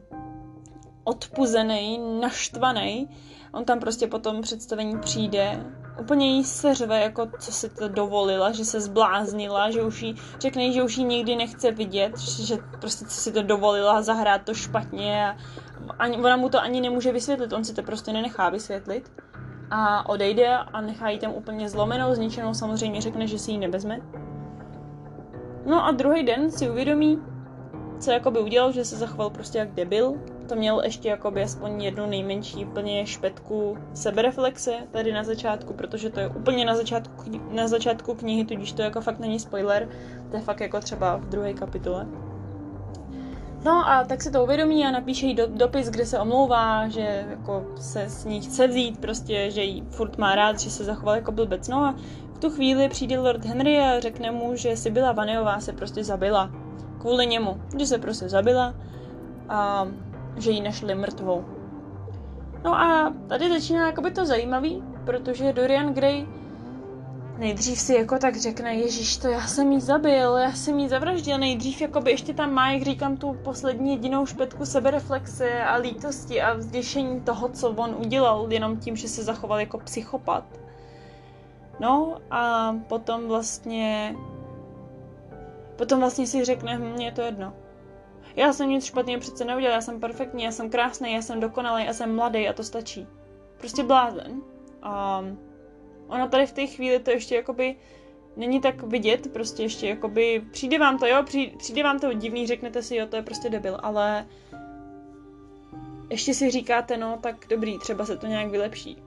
odpuzený, 1.04 2.00
naštvaný. 2.22 3.10
On 3.54 3.66
tam 3.66 3.80
prostě 3.80 4.08
po 4.08 4.20
tom 4.20 4.42
představení 4.42 5.00
přijde, 5.00 5.66
úplně 6.00 6.28
jí 6.28 6.44
seřve, 6.44 7.02
jako 7.02 7.28
co 7.40 7.52
si 7.52 7.70
to 7.70 7.88
dovolila, 7.88 8.52
že 8.52 8.66
se 8.66 8.82
zbláznila, 8.82 9.72
že 9.72 9.84
už 9.84 10.02
jí, 10.02 10.16
řekne 10.40 10.72
že 10.72 10.84
už 10.84 10.98
jí 10.98 11.04
nikdy 11.04 11.36
nechce 11.36 11.72
vidět, 11.72 12.18
že 12.20 12.58
prostě 12.82 13.06
co 13.06 13.22
si 13.22 13.32
to 13.32 13.44
dovolila 13.44 14.02
zahrát 14.02 14.42
to 14.44 14.54
špatně 14.54 15.28
a 15.28 15.36
ani, 16.00 16.18
ona 16.18 16.38
mu 16.38 16.50
to 16.50 16.62
ani 16.62 16.82
nemůže 16.82 17.12
vysvětlit, 17.12 17.54
on 17.54 17.64
si 17.64 17.74
to 17.74 17.84
prostě 17.84 18.14
nenechá 18.14 18.50
vysvětlit 18.50 19.12
a 19.70 20.10
odejde 20.10 20.58
a 20.58 20.82
nechá 20.82 21.10
jí 21.10 21.20
tam 21.20 21.32
úplně 21.32 21.70
zlomenou, 21.70 22.16
zničenou, 22.16 22.54
samozřejmě 22.54 23.02
řekne, 23.02 23.28
že 23.28 23.40
si 23.40 23.52
ji 23.52 23.58
nevezme 23.58 24.00
No 25.66 25.86
a 25.86 25.92
druhý 25.92 26.24
den 26.24 26.52
si 26.52 26.70
uvědomí, 26.70 27.20
co 28.00 28.12
jakoby 28.12 28.40
udělal, 28.40 28.72
že 28.72 28.86
se 28.86 28.98
zachoval 28.98 29.30
prostě 29.30 29.58
jak 29.58 29.72
debil. 29.72 30.14
To 30.48 30.56
měl 30.56 30.82
ještě 30.84 31.10
jakoby 31.10 31.44
aspoň 31.44 31.84
jednu 31.84 32.06
nejmenší 32.06 32.66
úplně 32.66 33.06
špetku 33.06 33.78
sebereflexe 33.94 34.74
tady 34.92 35.14
na 35.14 35.24
začátku, 35.24 35.74
protože 35.74 36.10
to 36.10 36.20
je 36.20 36.28
úplně 36.28 36.66
na 36.66 36.76
začátku, 36.76 37.24
na 37.52 37.68
začátku 37.68 38.16
knihy, 38.16 38.46
tudíž 38.46 38.72
to 38.72 38.82
jako 38.82 39.02
fakt 39.02 39.20
není 39.20 39.40
spoiler, 39.40 39.90
to 40.32 40.38
je 40.38 40.42
fakt 40.42 40.62
jako 40.62 40.80
třeba 40.80 41.16
v 41.16 41.26
druhé 41.26 41.54
kapitole. 41.54 42.08
No 43.66 43.90
a 43.90 44.04
tak 44.04 44.22
se 44.22 44.32
to 44.32 44.44
uvědomí 44.44 44.86
a 44.86 44.92
napíše 44.92 45.26
jí 45.26 45.34
do, 45.36 45.48
dopis, 45.48 45.90
kde 45.90 46.06
se 46.06 46.20
omlouvá, 46.20 46.88
že 46.88 47.26
jako 47.30 47.66
se 47.76 48.02
s 48.02 48.26
ní 48.26 48.42
chce 48.42 48.68
vzít, 48.68 49.00
prostě, 49.00 49.52
že 49.52 49.64
jí 49.64 49.84
furt 49.90 50.18
má 50.18 50.36
rád, 50.36 50.60
že 50.60 50.70
se 50.70 50.84
zachoval 50.84 51.16
jako 51.16 51.32
blbec. 51.32 51.68
No 51.68 51.78
a 51.78 51.96
tu 52.40 52.50
chvíli 52.50 52.90
přijde 52.90 53.20
Lord 53.20 53.46
Henry 53.46 53.80
a 53.80 54.00
řekne 54.00 54.32
mu, 54.32 54.56
že 54.56 54.78
Sibyla 54.78 55.12
Vaneová 55.12 55.60
se 55.60 55.74
prostě 55.74 56.04
zabila. 56.04 56.52
Kvůli 57.00 57.28
němu. 57.28 57.62
Že 57.80 57.86
se 57.86 57.98
prostě 57.98 58.30
zabila 58.30 58.74
a 59.50 59.88
že 60.38 60.52
ji 60.52 60.62
našli 60.62 60.96
mrtvou. 60.96 61.46
No 62.64 62.76
a 62.76 63.14
tady 63.28 63.50
začíná 63.50 63.86
jakoby 63.86 64.12
to 64.12 64.26
zajímavý, 64.26 64.84
protože 65.06 65.54
Dorian 65.54 65.94
Gray 65.94 66.28
nejdřív 67.38 67.80
si 67.80 67.94
jako 67.94 68.18
tak 68.18 68.36
řekne, 68.36 68.76
Ježíš, 68.76 69.18
to 69.18 69.28
já 69.28 69.48
jsem 69.48 69.72
jí 69.72 69.82
zabil, 69.82 70.38
já 70.38 70.52
jsem 70.52 70.80
jí 70.80 70.90
zavraždil, 70.90 71.38
nejdřív 71.38 71.82
jako 71.82 72.02
by 72.02 72.12
ještě 72.12 72.34
tam 72.34 72.54
má, 72.54 72.72
jak 72.72 72.84
říkám, 72.84 73.18
tu 73.18 73.34
poslední 73.44 73.92
jedinou 73.92 74.26
špetku 74.26 74.66
sebereflexe 74.66 75.64
a 75.64 75.76
lítosti 75.76 76.42
a 76.42 76.54
vzděšení 76.54 77.22
toho, 77.22 77.50
co 77.50 77.70
on 77.70 77.96
udělal, 78.00 78.48
jenom 78.50 78.78
tím, 78.78 78.96
že 78.96 79.08
se 79.08 79.24
zachoval 79.24 79.60
jako 79.60 79.78
psychopat. 79.78 80.44
No 81.80 82.18
a 82.32 82.74
potom 82.88 83.28
vlastně 83.28 84.16
potom 85.76 86.00
vlastně 86.00 86.28
si 86.28 86.46
řekne, 86.46 86.78
hm, 86.78 87.02
je 87.02 87.12
to 87.12 87.22
jedno. 87.22 87.54
Já 88.36 88.54
jsem 88.54 88.70
nic 88.70 88.86
špatného 88.86 89.20
přece 89.20 89.46
neudělal, 89.46 89.76
já 89.76 89.82
jsem 89.82 90.00
perfektní, 90.00 90.44
já 90.44 90.52
jsem 90.52 90.70
krásný, 90.70 91.14
já 91.14 91.22
jsem 91.22 91.40
dokonalý, 91.40 91.86
já 91.86 91.94
jsem 91.94 92.16
mladý 92.16 92.50
a 92.50 92.54
to 92.54 92.64
stačí. 92.64 93.08
Prostě 93.58 93.84
blázen. 93.84 94.42
A 94.82 95.24
ona 96.08 96.28
tady 96.28 96.46
v 96.46 96.52
té 96.52 96.68
chvíli 96.68 97.00
to 97.00 97.12
ještě 97.12 97.36
jakoby 97.36 97.76
není 98.38 98.62
tak 98.62 98.84
vidět, 98.84 99.34
prostě 99.34 99.64
ještě 99.64 99.88
jakoby 99.88 100.44
přijde 100.52 100.80
vám 100.80 100.98
to, 101.00 101.06
jo, 101.06 101.24
přijde 101.58 101.84
vám 101.84 102.00
to 102.00 102.14
divný, 102.14 102.48
řeknete 102.48 102.84
si, 102.84 102.96
jo, 102.96 103.08
to 103.08 103.16
je 103.16 103.24
prostě 103.24 103.50
debil, 103.50 103.78
ale 103.84 104.28
ještě 106.10 106.34
si 106.34 106.52
říkáte, 106.52 106.98
no, 106.98 107.18
tak 107.22 107.46
dobrý, 107.50 107.80
třeba 107.80 108.06
se 108.06 108.18
to 108.18 108.28
nějak 108.28 108.50
vylepší 108.50 108.98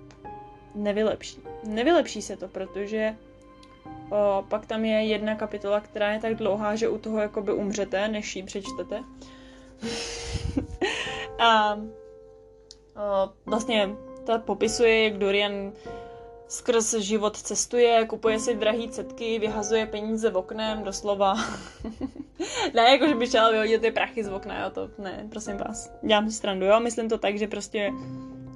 nevylepší. 0.76 1.40
Nevylepší 1.64 2.22
se 2.22 2.36
to, 2.36 2.48
protože 2.48 3.16
o, 4.10 4.44
pak 4.48 4.66
tam 4.66 4.84
je 4.84 5.04
jedna 5.04 5.34
kapitola, 5.34 5.80
která 5.80 6.12
je 6.12 6.20
tak 6.20 6.34
dlouhá, 6.34 6.76
že 6.76 6.88
u 6.88 6.98
toho 6.98 7.18
jakoby 7.18 7.52
umřete, 7.52 8.08
než 8.08 8.36
ji 8.36 8.42
přečtete. 8.42 9.04
a 11.38 11.74
o, 12.96 13.30
vlastně 13.46 13.90
ta 14.24 14.38
popisuje, 14.38 15.04
jak 15.04 15.18
Dorian 15.18 15.72
skrz 16.48 16.94
život 16.94 17.36
cestuje, 17.36 18.06
kupuje 18.06 18.38
si 18.38 18.54
drahý 18.54 18.88
cetky, 18.88 19.38
vyhazuje 19.38 19.86
peníze 19.86 20.30
v 20.30 20.36
oknem, 20.36 20.82
doslova. 20.84 21.34
ne, 22.74 22.82
jako 22.82 23.08
že 23.08 23.14
by 23.14 23.26
šel 23.26 23.52
vyhodit 23.52 23.80
ty 23.80 23.90
prachy 23.90 24.24
z 24.24 24.28
okna, 24.28 24.64
jo, 24.64 24.70
to 24.70 24.90
ne, 24.98 25.26
prosím 25.30 25.56
vás. 25.56 25.90
Dělám 26.02 26.30
si 26.30 26.36
strandu, 26.36 26.66
jo, 26.66 26.80
myslím 26.80 27.08
to 27.08 27.18
tak, 27.18 27.38
že 27.38 27.46
prostě 27.46 27.92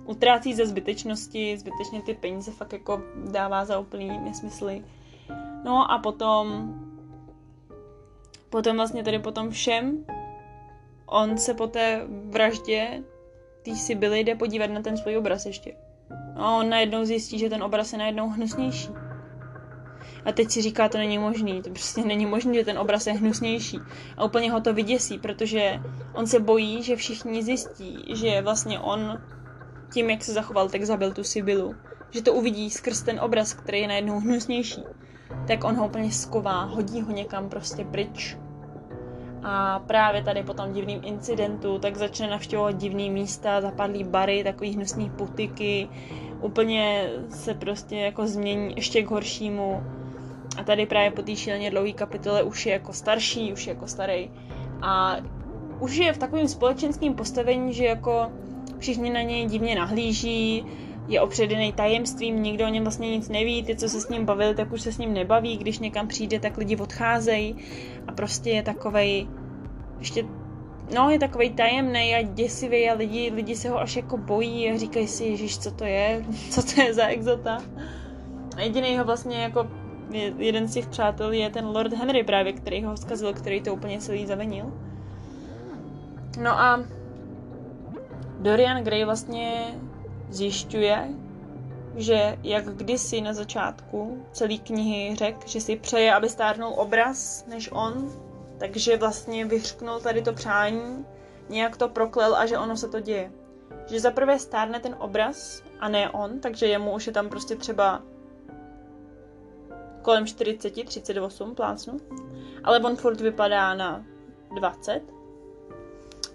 utrácí 0.04 0.54
ze 0.54 0.66
zbytečnosti, 0.66 1.58
zbytečně 1.58 2.02
ty 2.02 2.14
peníze 2.14 2.50
fakt 2.50 2.72
jako 2.72 3.02
dává 3.30 3.64
za 3.64 3.78
úplný 3.78 4.18
nesmysly. 4.18 4.84
No 5.64 5.92
a 5.92 5.98
potom, 5.98 6.74
potom 8.50 8.76
vlastně 8.76 9.04
tady 9.04 9.18
potom 9.18 9.50
všem, 9.50 10.04
on 11.06 11.38
se 11.38 11.54
po 11.54 11.66
té 11.66 12.02
vraždě 12.30 13.02
tý 13.62 13.76
si 13.76 13.94
byli 13.94 14.20
jde 14.20 14.34
podívat 14.34 14.70
na 14.70 14.82
ten 14.82 14.96
svůj 14.96 15.16
obraz 15.16 15.46
ještě. 15.46 15.74
A 16.36 16.56
on 16.56 16.68
najednou 16.68 17.04
zjistí, 17.04 17.38
že 17.38 17.48
ten 17.48 17.62
obraz 17.62 17.92
je 17.92 17.98
najednou 17.98 18.28
hnusnější. 18.28 18.88
A 20.24 20.32
teď 20.32 20.50
si 20.50 20.62
říká, 20.62 20.88
to 20.88 20.98
není 20.98 21.18
možný, 21.18 21.62
to 21.62 21.70
prostě 21.70 22.00
není 22.00 22.26
možné, 22.26 22.54
že 22.54 22.64
ten 22.64 22.78
obraz 22.78 23.06
je 23.06 23.12
hnusnější. 23.12 23.78
A 24.16 24.24
úplně 24.24 24.52
ho 24.52 24.60
to 24.60 24.74
vyděsí, 24.74 25.18
protože 25.18 25.80
on 26.14 26.26
se 26.26 26.40
bojí, 26.40 26.82
že 26.82 26.96
všichni 26.96 27.42
zjistí, 27.42 28.04
že 28.14 28.42
vlastně 28.42 28.80
on 28.80 29.20
tím, 29.92 30.10
jak 30.10 30.24
se 30.24 30.32
zachoval, 30.32 30.68
tak 30.68 30.84
zabil 30.84 31.12
tu 31.12 31.24
Sibylu. 31.24 31.74
Že 32.10 32.22
to 32.22 32.32
uvidí 32.32 32.70
skrz 32.70 33.02
ten 33.02 33.20
obraz, 33.20 33.54
který 33.54 33.80
je 33.80 33.88
najednou 33.88 34.20
hnusnější. 34.20 34.82
Tak 35.46 35.64
on 35.64 35.76
ho 35.76 35.86
úplně 35.86 36.12
sková, 36.12 36.64
hodí 36.64 37.02
ho 37.02 37.12
někam 37.12 37.48
prostě 37.48 37.84
pryč. 37.84 38.36
A 39.42 39.78
právě 39.78 40.22
tady 40.22 40.42
po 40.42 40.54
tom 40.54 40.72
divným 40.72 41.00
incidentu 41.04 41.78
tak 41.78 41.96
začne 41.96 42.30
navštěvovat 42.30 42.76
divný 42.76 43.10
místa, 43.10 43.60
zapadlý 43.60 44.04
bary, 44.04 44.44
takový 44.44 44.74
hnusný 44.74 45.10
putiky, 45.10 45.88
úplně 46.40 47.10
se 47.28 47.54
prostě 47.54 47.96
jako 47.96 48.26
změní 48.26 48.74
ještě 48.76 49.02
k 49.02 49.10
horšímu. 49.10 49.82
A 50.58 50.64
tady 50.64 50.86
právě 50.86 51.10
po 51.10 51.22
té 51.22 51.36
šíleně 51.36 51.70
dlouhé 51.70 51.92
kapitole 51.92 52.42
už 52.42 52.66
je 52.66 52.72
jako 52.72 52.92
starší, 52.92 53.52
už 53.52 53.66
je 53.66 53.72
jako 53.72 53.86
starý. 53.86 54.30
A 54.82 55.16
už 55.80 55.96
je 55.96 56.12
v 56.12 56.18
takovém 56.18 56.48
společenském 56.48 57.14
postavení, 57.14 57.74
že 57.74 57.84
jako 57.84 58.32
všichni 58.78 59.10
na 59.10 59.22
něj 59.22 59.46
divně 59.46 59.74
nahlíží, 59.74 60.64
je 61.10 61.20
opředený 61.20 61.72
tajemstvím, 61.72 62.42
nikdo 62.42 62.64
o 62.64 62.68
něm 62.68 62.84
vlastně 62.84 63.10
nic 63.10 63.28
neví, 63.28 63.62
ty, 63.62 63.76
co 63.76 63.88
se 63.88 64.00
s 64.00 64.08
ním 64.08 64.24
bavili, 64.24 64.54
tak 64.54 64.72
už 64.72 64.80
se 64.80 64.92
s 64.92 64.98
ním 64.98 65.14
nebaví, 65.14 65.56
když 65.56 65.78
někam 65.78 66.08
přijde, 66.08 66.40
tak 66.40 66.56
lidi 66.56 66.76
odcházejí 66.76 67.56
a 68.06 68.12
prostě 68.12 68.50
je 68.50 68.62
takovej, 68.62 69.28
ještě, 69.98 70.24
no 70.94 71.10
je 71.10 71.18
takovej 71.18 71.50
tajemný 71.50 72.14
a 72.14 72.22
děsivý 72.22 72.90
a 72.90 72.94
lidi, 72.94 73.32
lidi 73.34 73.56
se 73.56 73.68
ho 73.68 73.80
až 73.80 73.96
jako 73.96 74.16
bojí 74.16 74.70
a 74.70 74.78
říkají 74.78 75.06
si, 75.08 75.24
ježiš, 75.24 75.58
co 75.58 75.70
to 75.70 75.84
je, 75.84 76.24
co 76.50 76.62
to 76.62 76.80
je 76.80 76.94
za 76.94 77.06
exota. 77.06 77.58
A 78.56 78.60
jediný 78.60 78.98
ho 78.98 79.04
vlastně 79.04 79.42
jako 79.42 79.66
jeden 80.38 80.68
z 80.68 80.74
těch 80.74 80.86
přátel 80.86 81.32
je 81.32 81.50
ten 81.50 81.66
Lord 81.66 81.92
Henry 81.92 82.24
právě, 82.24 82.52
který 82.52 82.84
ho 82.84 82.96
zkazil, 82.96 83.32
který 83.32 83.60
to 83.60 83.74
úplně 83.74 83.98
celý 83.98 84.26
zavenil. 84.26 84.72
No 86.42 86.50
a 86.50 86.84
Dorian 88.38 88.84
Gray 88.84 89.04
vlastně 89.04 89.74
zjišťuje, 90.30 91.08
že 91.96 92.38
jak 92.42 92.64
kdysi 92.64 93.20
na 93.20 93.32
začátku 93.32 94.26
celé 94.32 94.58
knihy 94.58 95.16
řekl, 95.16 95.38
že 95.46 95.60
si 95.60 95.76
přeje, 95.76 96.14
aby 96.14 96.28
stárnul 96.28 96.72
obraz 96.76 97.46
než 97.46 97.68
on, 97.72 98.12
takže 98.58 98.96
vlastně 98.96 99.44
vyřknul 99.44 100.00
tady 100.00 100.22
to 100.22 100.32
přání, 100.32 101.06
nějak 101.48 101.76
to 101.76 101.88
proklel 101.88 102.36
a 102.36 102.46
že 102.46 102.58
ono 102.58 102.76
se 102.76 102.88
to 102.88 103.00
děje. 103.00 103.32
Že 103.86 104.00
zaprvé 104.00 104.38
stárne 104.38 104.80
ten 104.80 104.96
obraz 104.98 105.62
a 105.80 105.88
ne 105.88 106.10
on, 106.10 106.40
takže 106.40 106.66
jemu 106.66 106.92
už 106.94 107.06
je 107.06 107.12
tam 107.12 107.28
prostě 107.28 107.56
třeba 107.56 108.02
kolem 110.02 110.26
40, 110.26 110.84
38 110.84 111.54
plácnu, 111.54 111.96
ale 112.64 112.80
on 112.80 112.96
furt 112.96 113.20
vypadá 113.20 113.74
na 113.74 114.04
20 114.54 115.19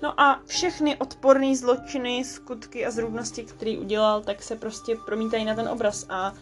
No 0.06 0.13
a 0.22 0.39
všechny 0.46 0.98
odporné 0.98 1.56
zločiny, 1.56 2.24
skutky 2.24 2.86
a 2.86 2.91
zrůdnosti, 2.91 3.44
které 3.44 3.78
udělal, 3.78 4.22
tak 4.22 4.44
se 4.44 4.56
prostě 4.56 4.96
promítají 5.06 5.46
na 5.46 5.56
ten 5.56 5.70
obraz 5.70 6.06
a 6.10 6.34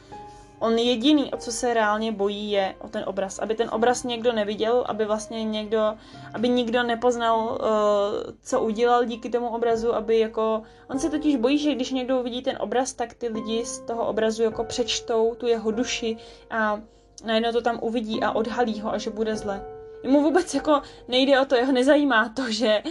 on 0.60 0.78
jediný, 0.78 1.34
o 1.34 1.38
co 1.38 1.52
se 1.52 1.74
reálně 1.74 2.12
bojí, 2.12 2.52
je 2.52 2.76
o 2.80 2.88
ten 2.88 3.04
obraz. 3.08 3.40
Aby 3.40 3.56
ten 3.56 3.70
obraz 3.72 4.04
někdo 4.04 4.34
neviděl, 4.34 4.84
aby 4.88 5.06
vlastně 5.06 5.44
někdo, 5.44 5.94
aby 6.34 6.50
nikdo 6.50 6.84
nepoznal, 6.84 7.40
uh, 7.40 8.34
co 8.42 8.62
udělal 8.62 9.06
díky 9.06 9.30
tomu 9.30 9.48
obrazu, 9.48 9.96
aby 9.96 10.20
jako, 10.20 10.62
on 10.90 11.00
se 11.00 11.10
totiž 11.10 11.36
bojí, 11.36 11.58
že 11.58 11.76
když 11.76 11.92
někdo 11.92 12.20
uvidí 12.20 12.42
ten 12.42 12.58
obraz, 12.60 12.94
tak 12.94 13.14
ty 13.14 13.28
lidi 13.28 13.66
z 13.66 13.80
toho 13.80 14.08
obrazu 14.08 14.44
jako 14.44 14.64
přečtou 14.64 15.36
tu 15.36 15.48
jeho 15.48 15.72
duši 15.72 16.18
a 16.50 16.82
najednou 17.26 17.52
to 17.52 17.62
tam 17.62 17.80
uvidí 17.82 18.24
a 18.24 18.32
odhalí 18.32 18.82
ho 18.82 18.94
a 18.94 18.98
že 18.98 19.10
bude 19.10 19.36
zle 19.36 19.73
mu 20.04 20.22
vůbec 20.22 20.54
jako 20.54 20.82
nejde 21.08 21.40
o 21.40 21.46
to, 21.46 21.56
jeho 21.56 21.72
nezajímá 21.72 22.30
to, 22.30 22.52
že, 22.52 22.84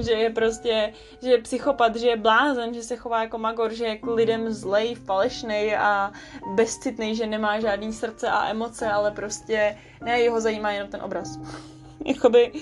že 0.00 0.12
je 0.12 0.30
prostě, 0.30 0.92
že 1.22 1.30
je 1.30 1.38
psychopat, 1.38 1.96
že 1.96 2.08
je 2.08 2.16
blázen, 2.16 2.74
že 2.74 2.82
se 2.82 2.96
chová 2.96 3.22
jako 3.22 3.38
magor, 3.38 3.72
že 3.72 3.84
je 3.84 3.96
k 3.96 4.06
lidem 4.06 4.52
zlej, 4.52 4.94
falešný 4.94 5.74
a 5.74 6.12
bezcitný, 6.54 7.16
že 7.16 7.26
nemá 7.26 7.60
žádný 7.60 7.92
srdce 7.92 8.28
a 8.28 8.48
emoce, 8.48 8.86
ale 8.90 9.10
prostě 9.10 9.78
ne, 10.04 10.20
jeho 10.20 10.40
zajímá 10.40 10.70
jenom 10.70 10.88
ten 10.88 11.02
obraz. 11.02 11.38
Jakoby 12.04 12.52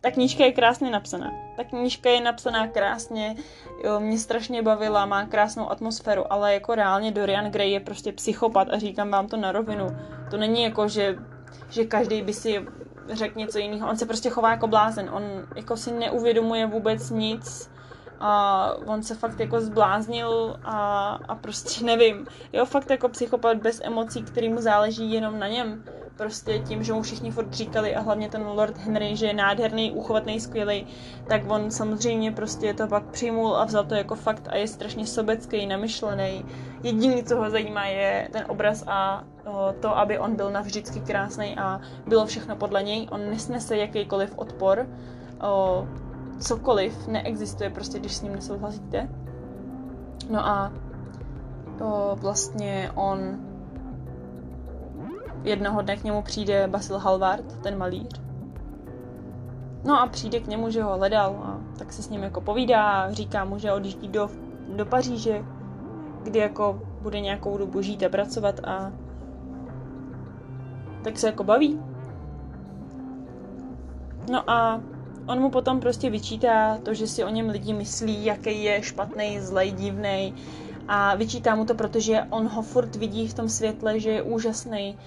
ta 0.00 0.10
knížka 0.10 0.44
je 0.44 0.52
krásně 0.52 0.90
napsaná. 0.90 1.32
Ta 1.56 1.64
knížka 1.64 2.10
je 2.10 2.20
napsaná 2.20 2.66
krásně, 2.66 3.36
jo, 3.84 4.00
mě 4.00 4.18
strašně 4.18 4.62
bavila, 4.62 5.06
má 5.06 5.26
krásnou 5.26 5.70
atmosféru, 5.70 6.32
ale 6.32 6.54
jako 6.54 6.74
reálně 6.74 7.10
Dorian 7.10 7.50
Gray 7.50 7.70
je 7.70 7.80
prostě 7.80 8.12
psychopat 8.12 8.68
a 8.70 8.78
říkám 8.78 9.10
vám 9.10 9.28
to 9.28 9.36
na 9.36 9.52
rovinu. 9.52 9.86
To 10.30 10.36
není 10.36 10.62
jako, 10.62 10.88
že 10.88 11.16
že 11.68 11.84
každý 11.84 12.22
by 12.22 12.32
si 12.32 12.66
řekl 13.12 13.38
něco 13.38 13.58
jiného. 13.58 13.88
On 13.88 13.96
se 13.96 14.06
prostě 14.06 14.30
chová 14.30 14.50
jako 14.50 14.66
blázen. 14.66 15.10
On 15.12 15.22
jako 15.56 15.76
si 15.76 15.92
neuvědomuje 15.92 16.66
vůbec 16.66 17.10
nic. 17.10 17.70
A 18.20 18.70
on 18.86 19.02
se 19.02 19.14
fakt 19.14 19.40
jako 19.40 19.60
zbláznil 19.60 20.56
a, 20.64 21.08
a 21.28 21.34
prostě 21.34 21.84
nevím. 21.84 22.26
Jo, 22.52 22.64
fakt 22.64 22.90
jako 22.90 23.08
psychopat 23.08 23.56
bez 23.56 23.80
emocí, 23.84 24.22
který 24.22 24.48
mu 24.48 24.60
záleží 24.60 25.12
jenom 25.12 25.38
na 25.38 25.48
něm 25.48 25.84
prostě 26.16 26.58
tím, 26.58 26.84
že 26.84 26.92
mu 26.92 27.02
všichni 27.02 27.30
furt 27.30 27.54
říkali 27.54 27.94
a 27.94 28.00
hlavně 28.00 28.28
ten 28.28 28.46
Lord 28.46 28.78
Henry, 28.78 29.16
že 29.16 29.26
je 29.26 29.34
nádherný, 29.34 29.92
úchovatný, 29.92 30.40
skvělý, 30.40 30.86
tak 31.28 31.42
on 31.48 31.70
samozřejmě 31.70 32.32
prostě 32.32 32.74
to 32.74 32.86
pak 32.86 33.04
přijmul 33.04 33.56
a 33.56 33.64
vzal 33.64 33.84
to 33.84 33.94
jako 33.94 34.14
fakt 34.14 34.48
a 34.48 34.56
je 34.56 34.68
strašně 34.68 35.06
sobecký, 35.06 35.66
namyšlený. 35.66 36.44
Jediný, 36.82 37.24
co 37.24 37.36
ho 37.36 37.50
zajímá, 37.50 37.86
je 37.86 38.28
ten 38.32 38.44
obraz 38.48 38.84
a 38.86 39.24
to, 39.80 39.98
aby 39.98 40.18
on 40.18 40.36
byl 40.36 40.50
navždycky 40.50 41.00
krásný 41.00 41.56
a 41.56 41.80
bylo 42.06 42.26
všechno 42.26 42.56
podle 42.56 42.82
něj. 42.82 43.08
On 43.10 43.30
nesnese 43.30 43.76
jakýkoliv 43.76 44.32
odpor, 44.36 44.86
o, 45.40 45.86
cokoliv 46.38 47.08
neexistuje 47.08 47.70
prostě, 47.70 47.98
když 47.98 48.16
s 48.16 48.22
ním 48.22 48.32
nesouhlasíte. 48.32 49.08
No 50.30 50.46
a 50.46 50.72
to 51.78 52.16
vlastně 52.20 52.90
on 52.94 53.18
jednoho 55.42 55.82
dne 55.82 55.96
k 55.96 56.04
němu 56.04 56.22
přijde 56.22 56.68
Basil 56.68 56.98
Halvard, 56.98 57.58
ten 57.62 57.78
malíř. 57.78 58.20
No 59.84 60.00
a 60.00 60.06
přijde 60.06 60.40
k 60.40 60.46
němu, 60.46 60.70
že 60.70 60.82
ho 60.82 60.96
hledal 60.96 61.36
a 61.44 61.60
tak 61.78 61.92
se 61.92 62.02
s 62.02 62.08
ním 62.08 62.22
jako 62.22 62.40
povídá 62.40 63.12
říká 63.12 63.44
mu, 63.44 63.58
že 63.58 63.72
odjíždí 63.72 64.08
do, 64.08 64.30
do 64.76 64.86
Paříže, 64.86 65.44
kdy 66.22 66.38
jako 66.38 66.80
bude 67.02 67.20
nějakou 67.20 67.58
dobu 67.58 67.82
žít 67.82 68.02
a 68.02 68.08
pracovat 68.08 68.60
a 68.64 68.92
tak 71.04 71.18
se 71.18 71.26
jako 71.26 71.44
baví. 71.44 71.80
No 74.30 74.50
a 74.50 74.80
on 75.28 75.40
mu 75.40 75.50
potom 75.50 75.80
prostě 75.80 76.10
vyčítá 76.10 76.78
to, 76.82 76.94
že 76.94 77.06
si 77.06 77.24
o 77.24 77.28
něm 77.28 77.48
lidi 77.48 77.72
myslí, 77.72 78.24
jaký 78.24 78.64
je 78.64 78.82
špatný, 78.82 79.40
zlej, 79.40 79.70
divný. 79.70 80.34
A 80.88 81.14
vyčítá 81.14 81.54
mu 81.54 81.64
to, 81.64 81.74
protože 81.74 82.22
on 82.30 82.48
ho 82.48 82.62
furt 82.62 82.96
vidí 82.96 83.28
v 83.28 83.34
tom 83.34 83.48
světle, 83.48 84.00
že 84.00 84.10
je 84.10 84.22
úžasný, 84.22 84.98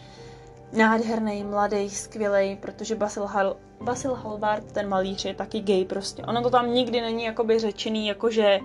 nádherný, 0.73 1.43
mladý, 1.43 1.89
skvělý, 1.89 2.55
protože 2.55 2.95
Basil, 2.95 3.25
Hal, 3.25 3.55
Basil 3.81 4.13
Halvard, 4.13 4.71
ten 4.71 4.89
malíř, 4.89 5.25
je 5.25 5.33
taky 5.33 5.59
gay 5.59 5.85
prostě. 5.85 6.23
Ono 6.23 6.41
to 6.41 6.49
tam 6.49 6.73
nikdy 6.73 7.01
není 7.01 7.23
jakoby 7.23 7.59
řečený, 7.59 8.07
jakože 8.07 8.59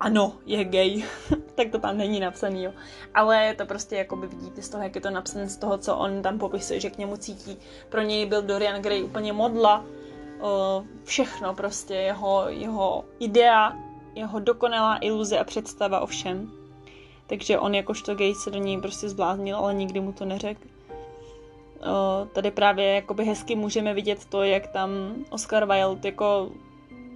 ano, 0.00 0.32
je 0.46 0.64
gay, 0.64 1.04
tak 1.54 1.70
to 1.70 1.78
tam 1.78 1.98
není 1.98 2.20
napsaný, 2.20 2.64
jo. 2.64 2.72
Ale 3.14 3.54
to 3.54 3.66
prostě 3.66 3.96
jakoby 3.96 4.26
vidíte 4.26 4.62
z 4.62 4.68
toho, 4.68 4.82
jak 4.82 4.94
je 4.94 5.00
to 5.00 5.10
napsané, 5.10 5.48
z 5.48 5.56
toho, 5.56 5.78
co 5.78 5.96
on 5.96 6.22
tam 6.22 6.38
popisuje, 6.38 6.80
že 6.80 6.90
k 6.90 6.98
němu 6.98 7.16
cítí. 7.16 7.58
Pro 7.88 8.02
něj 8.02 8.26
byl 8.26 8.42
Dorian 8.42 8.82
Gray 8.82 9.02
úplně 9.02 9.32
modla, 9.32 9.84
všechno 11.04 11.54
prostě, 11.54 11.94
jeho, 11.94 12.44
jeho 12.48 13.04
idea, 13.18 13.76
jeho 14.14 14.40
dokonalá 14.40 14.98
iluze 15.00 15.38
a 15.38 15.44
představa 15.44 16.00
o 16.00 16.06
všem. 16.06 16.50
Takže 17.26 17.58
on 17.58 17.74
jakožto 17.74 18.14
gay 18.14 18.34
se 18.34 18.50
do 18.50 18.58
něj 18.58 18.80
prostě 18.80 19.08
zbláznil, 19.08 19.56
ale 19.56 19.74
nikdy 19.74 20.00
mu 20.00 20.12
to 20.12 20.24
neřekl 20.24 20.68
tady 22.32 22.50
právě 22.50 22.94
jakoby 22.94 23.24
hezky 23.24 23.56
můžeme 23.56 23.94
vidět 23.94 24.24
to, 24.24 24.42
jak 24.42 24.66
tam 24.66 24.90
Oscar 25.30 25.66
Wilde 25.66 26.08
jako 26.08 26.50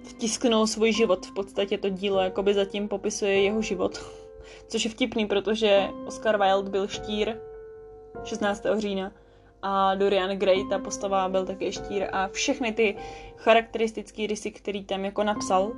vtisknul 0.03 0.67
svůj 0.67 0.93
život. 0.93 1.25
V 1.25 1.33
podstatě 1.33 1.77
to 1.77 1.89
dílo 1.89 2.21
jakoby 2.21 2.53
zatím 2.53 2.87
popisuje 2.87 3.41
jeho 3.41 3.61
život. 3.61 4.05
Což 4.67 4.85
je 4.85 4.91
vtipný, 4.91 5.25
protože 5.25 5.87
Oscar 6.07 6.37
Wilde 6.37 6.69
byl 6.69 6.87
štír 6.87 7.37
16. 8.23 8.65
října 8.77 9.11
a 9.67 9.95
Dorian 9.95 10.29
Gray, 10.37 10.65
ta 10.69 10.79
postava, 10.79 11.29
byl 11.29 11.45
také 11.45 11.71
štír 11.71 12.07
a 12.11 12.27
všechny 12.27 12.71
ty 12.71 12.95
charakteristické 13.37 14.27
rysy, 14.27 14.51
který 14.51 14.85
tam 14.85 15.05
jako 15.05 15.23
napsal 15.23 15.71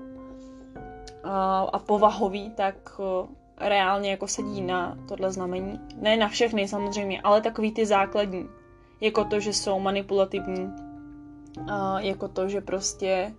a, 1.24 1.60
a 1.74 1.80
povahový, 1.80 2.50
tak 2.50 3.02
reálně 3.58 4.12
jako 4.12 4.28
sedí 4.28 4.62
na 4.62 4.98
tohle 5.08 5.32
znamení. 5.32 5.80
Ne 5.96 6.18
na 6.18 6.28
všechny 6.28 6.68
samozřejmě, 6.68 7.22
ale 7.22 7.42
takový 7.42 7.72
ty 7.72 7.86
základní 7.86 8.46
jako 9.02 9.26
to, 9.26 9.40
že 9.40 9.54
jsou 9.54 9.80
manipulativní, 9.80 10.74
a 11.72 12.00
jako 12.00 12.28
to, 12.28 12.50
že 12.50 12.62
prostě 12.62 13.34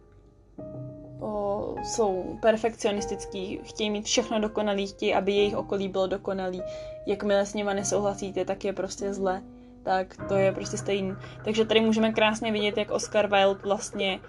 o, 1.21 1.75
jsou 1.83 2.39
perfekcionistický, 2.43 3.61
chtějí 3.63 3.91
mít 3.91 4.05
všechno 4.05 4.41
dokonalý, 4.41 4.87
chtějí, 4.87 5.15
aby 5.15 5.33
jejich 5.33 5.57
okolí 5.57 5.89
bylo 5.89 6.07
dokonalý. 6.07 6.63
Jakmile 7.07 7.47
s 7.47 7.55
nima 7.55 7.73
nesouhlasíte, 7.73 8.45
tak 8.45 8.65
je 8.65 8.73
prostě 8.73 9.15
zle. 9.15 9.43
Tak 9.83 10.17
to 10.29 10.35
je 10.35 10.53
prostě 10.53 10.77
stejný. 10.77 11.15
Takže 11.45 11.65
tady 11.65 11.81
můžeme 11.81 12.13
krásně 12.13 12.53
vidět, 12.53 12.77
jak 12.77 12.91
Oscar 12.91 13.27
Wilde 13.27 13.61
vlastně 13.63 14.21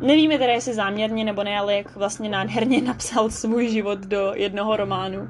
Nevíme 0.00 0.38
teda, 0.38 0.52
jestli 0.52 0.74
záměrně 0.74 1.24
nebo 1.24 1.44
ne, 1.44 1.58
ale 1.58 1.74
jak 1.74 1.96
vlastně 1.96 2.28
nádherně 2.28 2.82
napsal 2.86 3.30
svůj 3.30 3.68
život 3.68 3.98
do 3.98 4.32
jednoho 4.34 4.76
románu 4.76 5.28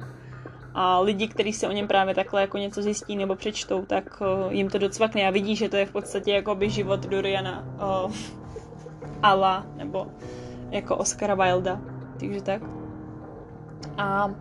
a 0.73 0.99
lidi, 0.99 1.27
kteří 1.27 1.53
se 1.53 1.67
o 1.67 1.71
něm 1.71 1.87
právě 1.87 2.15
takhle 2.15 2.41
jako 2.41 2.57
něco 2.57 2.81
zjistí 2.81 3.15
nebo 3.15 3.35
přečtou, 3.35 3.85
tak 3.85 4.21
uh, 4.21 4.53
jim 4.53 4.69
to 4.69 4.77
docvakne 4.77 5.27
a 5.27 5.31
vidí, 5.31 5.55
že 5.55 5.69
to 5.69 5.77
je 5.77 5.85
v 5.85 5.91
podstatě 5.91 6.31
jako 6.31 6.55
by 6.55 6.69
život 6.69 6.99
Doriana 6.99 7.65
uh, 8.05 8.11
Ala 9.23 9.65
nebo 9.75 10.07
jako 10.69 10.95
Oscara 10.95 11.35
Wilda. 11.35 11.81
Takže 12.19 12.41
tak. 12.41 12.61
A 13.97 14.31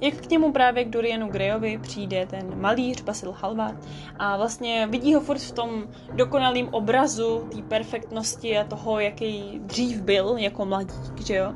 jak 0.00 0.14
k 0.14 0.30
němu 0.30 0.52
právě 0.52 0.84
k 0.84 0.90
Dorianu 0.90 1.28
Greyovi 1.28 1.78
přijde 1.78 2.26
ten 2.26 2.60
malíř 2.60 3.02
Basil 3.02 3.32
Halvard 3.32 3.86
a 4.18 4.36
vlastně 4.36 4.86
vidí 4.90 5.14
ho 5.14 5.20
furt 5.20 5.38
v 5.38 5.52
tom 5.52 5.88
dokonalém 6.12 6.68
obrazu 6.68 7.48
té 7.52 7.62
perfektnosti 7.62 8.58
a 8.58 8.64
toho, 8.64 9.00
jaký 9.00 9.60
dřív 9.64 10.00
byl 10.00 10.34
jako 10.38 10.64
mladík, 10.64 11.26
že 11.26 11.34
jo 11.34 11.52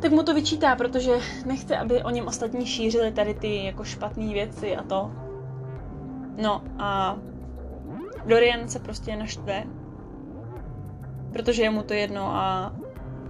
tak 0.00 0.12
mu 0.12 0.22
to 0.22 0.34
vyčítá, 0.34 0.76
protože 0.76 1.18
nechce, 1.46 1.76
aby 1.76 2.02
o 2.02 2.10
něm 2.10 2.26
ostatní 2.26 2.66
šířili 2.66 3.12
tady 3.12 3.34
ty 3.34 3.64
jako 3.64 3.84
špatné 3.84 4.32
věci 4.32 4.76
a 4.76 4.82
to. 4.82 5.10
No 6.42 6.62
a 6.78 7.16
Dorian 8.26 8.68
se 8.68 8.78
prostě 8.78 9.16
naštve, 9.16 9.64
protože 11.32 11.62
je 11.62 11.70
mu 11.70 11.82
to 11.82 11.94
jedno 11.94 12.22
a 12.22 12.72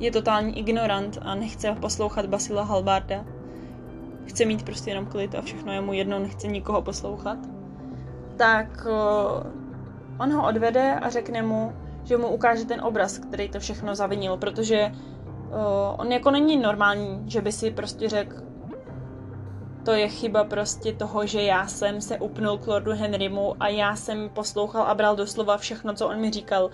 je 0.00 0.10
totální 0.10 0.58
ignorant 0.58 1.18
a 1.22 1.34
nechce 1.34 1.72
poslouchat 1.80 2.26
Basila 2.26 2.62
Halbarda. 2.62 3.24
Chce 4.26 4.44
mít 4.44 4.62
prostě 4.62 4.90
jenom 4.90 5.06
klid 5.06 5.34
a 5.34 5.42
všechno 5.42 5.72
je 5.72 5.80
mu 5.80 5.92
jedno, 5.92 6.18
nechce 6.18 6.46
nikoho 6.46 6.82
poslouchat. 6.82 7.38
Tak 8.36 8.86
on 10.20 10.32
ho 10.32 10.48
odvede 10.48 10.94
a 10.94 11.10
řekne 11.10 11.42
mu, 11.42 11.72
že 12.04 12.16
mu 12.16 12.28
ukáže 12.28 12.64
ten 12.64 12.80
obraz, 12.80 13.18
který 13.18 13.48
to 13.48 13.60
všechno 13.60 13.94
zavinil, 13.94 14.36
protože 14.36 14.92
uh, 14.92 16.00
on 16.00 16.12
jako 16.12 16.30
není 16.30 16.56
normální, 16.56 17.24
že 17.26 17.40
by 17.40 17.52
si 17.52 17.70
prostě 17.70 18.08
řekl, 18.08 18.36
to 19.84 19.92
je 19.92 20.08
chyba 20.08 20.44
prostě 20.44 20.92
toho, 20.92 21.26
že 21.26 21.42
já 21.42 21.66
jsem 21.66 22.00
se 22.00 22.18
upnul 22.18 22.58
k 22.58 22.66
Lordu 22.66 22.92
Henrymu 22.92 23.54
a 23.60 23.68
já 23.68 23.96
jsem 23.96 24.28
poslouchal 24.28 24.82
a 24.82 24.94
bral 24.94 25.16
doslova 25.16 25.56
všechno, 25.56 25.94
co 25.94 26.08
on 26.08 26.20
mi 26.20 26.30
říkal. 26.30 26.64
Uh, 26.64 26.70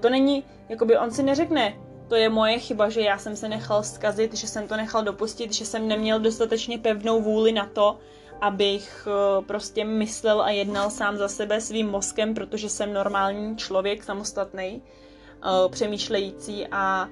to 0.00 0.10
není, 0.10 0.44
jakoby 0.68 0.98
on 0.98 1.10
si 1.10 1.22
neřekne, 1.22 1.74
to 2.10 2.16
je 2.16 2.28
moje 2.28 2.58
chyba, 2.58 2.88
že 2.88 3.00
já 3.00 3.18
jsem 3.18 3.36
se 3.36 3.48
nechal 3.48 3.82
zkazit, 3.82 4.34
že 4.34 4.48
jsem 4.48 4.68
to 4.68 4.76
nechal 4.76 5.02
dopustit, 5.02 5.52
že 5.52 5.66
jsem 5.66 5.88
neměl 5.88 6.20
dostatečně 6.20 6.78
pevnou 6.78 7.22
vůli 7.22 7.52
na 7.52 7.66
to, 7.66 7.98
abych 8.40 9.06
uh, 9.06 9.44
prostě 9.44 9.84
myslel 9.84 10.42
a 10.42 10.50
jednal 10.50 10.90
sám 10.90 11.16
za 11.16 11.28
sebe 11.28 11.60
svým 11.60 11.90
mozkem, 11.90 12.34
protože 12.34 12.68
jsem 12.68 12.92
normální 12.92 13.56
člověk, 13.56 14.02
samostatný, 14.02 14.82
uh, 14.82 15.70
přemýšlející 15.70 16.66
a 16.66 17.08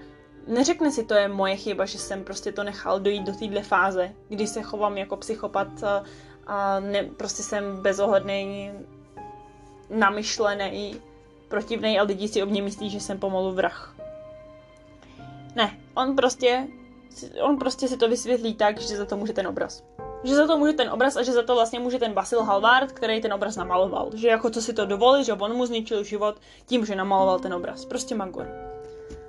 neřekne 0.47 0.91
si, 0.91 1.05
to 1.05 1.15
je 1.15 1.29
moje 1.29 1.57
chyba, 1.57 1.87
že 1.87 1.99
jsem 1.99 2.25
prostě 2.25 2.53
to 2.53 2.65
nechal 2.65 3.01
dojít 3.01 3.23
do 3.23 3.33
téhle 3.33 3.63
fáze, 3.63 4.13
kdy 4.29 4.47
se 4.47 4.63
chovám 4.63 4.99
jako 4.99 5.17
psychopat 5.17 5.85
a, 5.85 6.05
a 6.47 6.81
ne, 6.81 7.05
prostě 7.05 7.43
jsem 7.43 7.83
bezohledný, 7.83 8.73
namyšlený, 9.91 10.97
protivný 11.49 11.99
a 11.99 12.03
lidi 12.03 12.29
si 12.29 12.43
o 12.43 12.47
mě 12.47 12.63
myslí, 12.63 12.91
že 12.91 13.01
jsem 13.01 13.19
pomalu 13.19 13.53
vrah. 13.53 13.98
Ne, 15.59 15.77
on 15.95 16.17
prostě, 16.17 16.69
on 17.43 17.59
prostě 17.59 17.89
si 17.89 17.97
to 17.97 18.09
vysvětlí 18.09 18.55
tak, 18.55 18.81
že 18.81 18.97
za 18.97 19.05
to 19.05 19.17
může 19.17 19.33
ten 19.33 19.47
obraz. 19.47 19.85
Že 20.25 20.35
za 20.35 20.47
to 20.47 20.59
může 20.59 20.73
ten 20.73 20.91
obraz 20.91 21.17
a 21.17 21.23
že 21.23 21.33
za 21.33 21.43
to 21.43 21.55
vlastně 21.55 21.81
může 21.81 21.99
ten 21.99 22.13
Basil 22.13 22.43
Halvard, 22.43 22.93
který 22.93 23.21
ten 23.21 23.33
obraz 23.33 23.57
namaloval. 23.57 24.11
Že 24.15 24.29
jako 24.29 24.51
co 24.51 24.63
si 24.63 24.73
to 24.73 24.87
dovolí, 24.87 25.25
že 25.25 25.33
on 25.33 25.57
mu 25.57 25.67
zničil 25.67 26.05
život 26.05 26.41
tím, 26.67 26.87
že 26.87 26.97
namaloval 26.97 27.39
ten 27.39 27.55
obraz. 27.55 27.85
Prostě 27.85 28.15
Magor. 28.15 28.49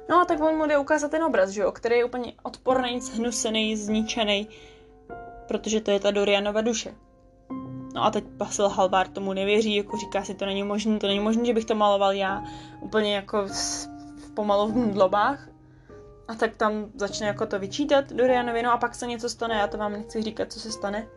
No 0.09 0.21
a 0.21 0.25
tak 0.25 0.41
on 0.41 0.57
mu 0.57 0.65
jde 0.65 0.77
ukázat 0.77 1.11
ten 1.11 1.23
obraz, 1.23 1.49
že 1.49 1.61
jo, 1.61 1.71
který 1.71 1.95
je 1.95 2.05
úplně 2.05 2.33
odporný, 2.43 3.01
zhnusený, 3.01 3.75
zničený, 3.75 4.47
protože 5.47 5.81
to 5.81 5.91
je 5.91 5.99
ta 5.99 6.11
Dorianova 6.11 6.61
duše. 6.61 6.95
No 7.95 8.03
a 8.03 8.11
teď 8.11 8.23
Basil 8.23 8.69
Halvard 8.69 9.13
tomu 9.13 9.33
nevěří, 9.33 9.75
jako 9.75 9.97
říká 9.97 10.23
si, 10.23 10.35
to 10.35 10.45
není 10.45 10.63
možné, 10.63 10.99
to 10.99 11.07
není 11.07 11.19
možné, 11.19 11.45
že 11.45 11.53
bych 11.53 11.65
to 11.65 11.75
maloval 11.75 12.13
já 12.13 12.43
úplně 12.81 13.15
jako 13.15 13.47
v 13.47 14.31
pomalu 14.33 14.67
v 14.67 14.77
mdlobách. 14.77 15.49
A 16.29 16.35
tak 16.35 16.55
tam 16.55 16.85
začne 16.95 17.27
jako 17.27 17.45
to 17.45 17.59
vyčítat 17.59 18.13
Dorianovi, 18.13 18.63
no 18.63 18.71
a 18.71 18.77
pak 18.77 18.95
se 18.95 19.07
něco 19.07 19.29
stane, 19.29 19.55
já 19.55 19.67
to 19.67 19.77
vám 19.77 19.93
nechci 19.93 20.21
říkat, 20.21 20.51
co 20.51 20.59
se 20.59 20.71
stane, 20.71 21.07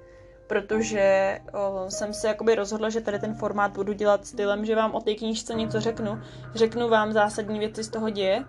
protože 0.46 1.38
o, 1.52 1.90
jsem 1.90 2.14
se 2.14 2.28
jakoby 2.28 2.54
rozhodla, 2.54 2.90
že 2.90 3.00
tady 3.00 3.18
ten 3.18 3.34
formát 3.34 3.72
budu 3.72 3.92
dělat 3.92 4.26
stylem, 4.26 4.64
že 4.64 4.76
vám 4.76 4.94
o 4.94 5.00
té 5.00 5.14
knížce 5.14 5.54
něco 5.54 5.80
řeknu, 5.80 6.22
řeknu 6.54 6.88
vám 6.88 7.12
zásadní 7.12 7.58
věci 7.58 7.84
z 7.84 7.88
toho 7.88 8.10
děje, 8.10 8.44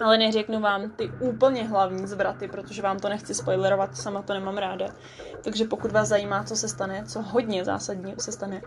ale 0.00 0.18
neřeknu 0.18 0.60
vám 0.60 0.90
ty 0.90 1.10
úplně 1.20 1.68
hlavní 1.68 2.06
zvraty, 2.06 2.48
protože 2.48 2.82
vám 2.82 2.98
to 2.98 3.08
nechci 3.08 3.34
spoilerovat, 3.34 3.96
sama 3.96 4.22
to 4.22 4.34
nemám 4.34 4.58
ráda. 4.58 4.86
Takže 5.44 5.64
pokud 5.64 5.92
vás 5.92 6.08
zajímá, 6.08 6.44
co 6.44 6.56
se 6.56 6.68
stane, 6.68 7.04
co 7.06 7.22
hodně 7.22 7.64
zásadní 7.64 8.14
se 8.18 8.32
stane, 8.32 8.62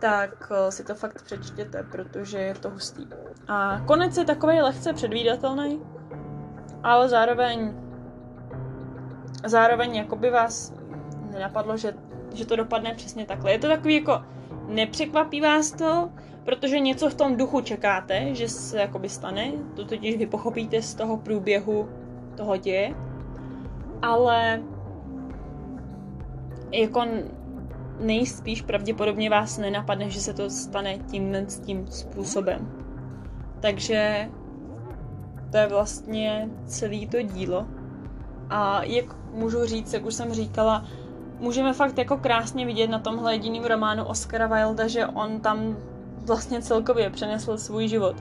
tak 0.00 0.52
si 0.70 0.84
to 0.84 0.94
fakt 0.94 1.22
přečtěte, 1.22 1.82
protože 1.82 2.38
je 2.38 2.54
to 2.54 2.70
hustý. 2.70 3.06
A 3.48 3.80
konec 3.86 4.16
je 4.16 4.24
takový 4.24 4.60
lehce 4.60 4.92
předvídatelný, 4.92 5.82
ale 6.82 7.08
zároveň 7.08 7.74
zároveň 9.44 9.94
jako 9.94 10.16
by 10.16 10.30
vás 10.30 10.74
nenapadlo, 11.32 11.76
že, 11.76 11.94
že 12.34 12.46
to 12.46 12.56
dopadne 12.56 12.94
přesně 12.94 13.26
takhle. 13.26 13.52
Je 13.52 13.58
to 13.58 13.68
takový 13.68 13.94
jako 13.94 14.22
nepřekvapí 14.68 15.40
vás 15.40 15.72
to, 15.72 16.10
protože 16.44 16.80
něco 16.80 17.10
v 17.10 17.14
tom 17.14 17.36
duchu 17.36 17.60
čekáte, 17.60 18.34
že 18.34 18.48
se 18.48 18.78
jakoby 18.78 19.08
stane, 19.08 19.52
to 19.76 19.84
totiž 19.84 20.16
vy 20.16 20.26
pochopíte 20.26 20.82
z 20.82 20.94
toho 20.94 21.16
průběhu 21.16 21.88
toho 22.36 22.56
děje, 22.56 22.94
ale 24.02 24.62
jako 26.72 27.04
nejspíš 28.00 28.62
pravděpodobně 28.62 29.30
vás 29.30 29.58
nenapadne, 29.58 30.10
že 30.10 30.20
se 30.20 30.34
to 30.34 30.50
stane 30.50 30.98
tím 30.98 31.36
tím 31.64 31.86
způsobem. 31.86 32.72
Takže 33.60 34.28
to 35.50 35.56
je 35.56 35.66
vlastně 35.66 36.48
celý 36.66 37.06
to 37.06 37.22
dílo. 37.22 37.66
A 38.50 38.82
jak 38.82 39.04
můžu 39.32 39.66
říct, 39.66 39.92
jak 39.92 40.06
už 40.06 40.14
jsem 40.14 40.32
říkala, 40.32 40.84
můžeme 41.38 41.72
fakt 41.72 41.98
jako 41.98 42.16
krásně 42.16 42.66
vidět 42.66 42.90
na 42.90 42.98
tomhle 42.98 43.34
jediným 43.34 43.64
románu 43.64 44.04
Oscara 44.04 44.46
Wilda, 44.46 44.86
že 44.86 45.06
on 45.06 45.40
tam 45.40 45.76
vlastně 46.26 46.62
celkově 46.62 47.10
přenesl 47.10 47.58
svůj 47.58 47.88
život. 47.88 48.16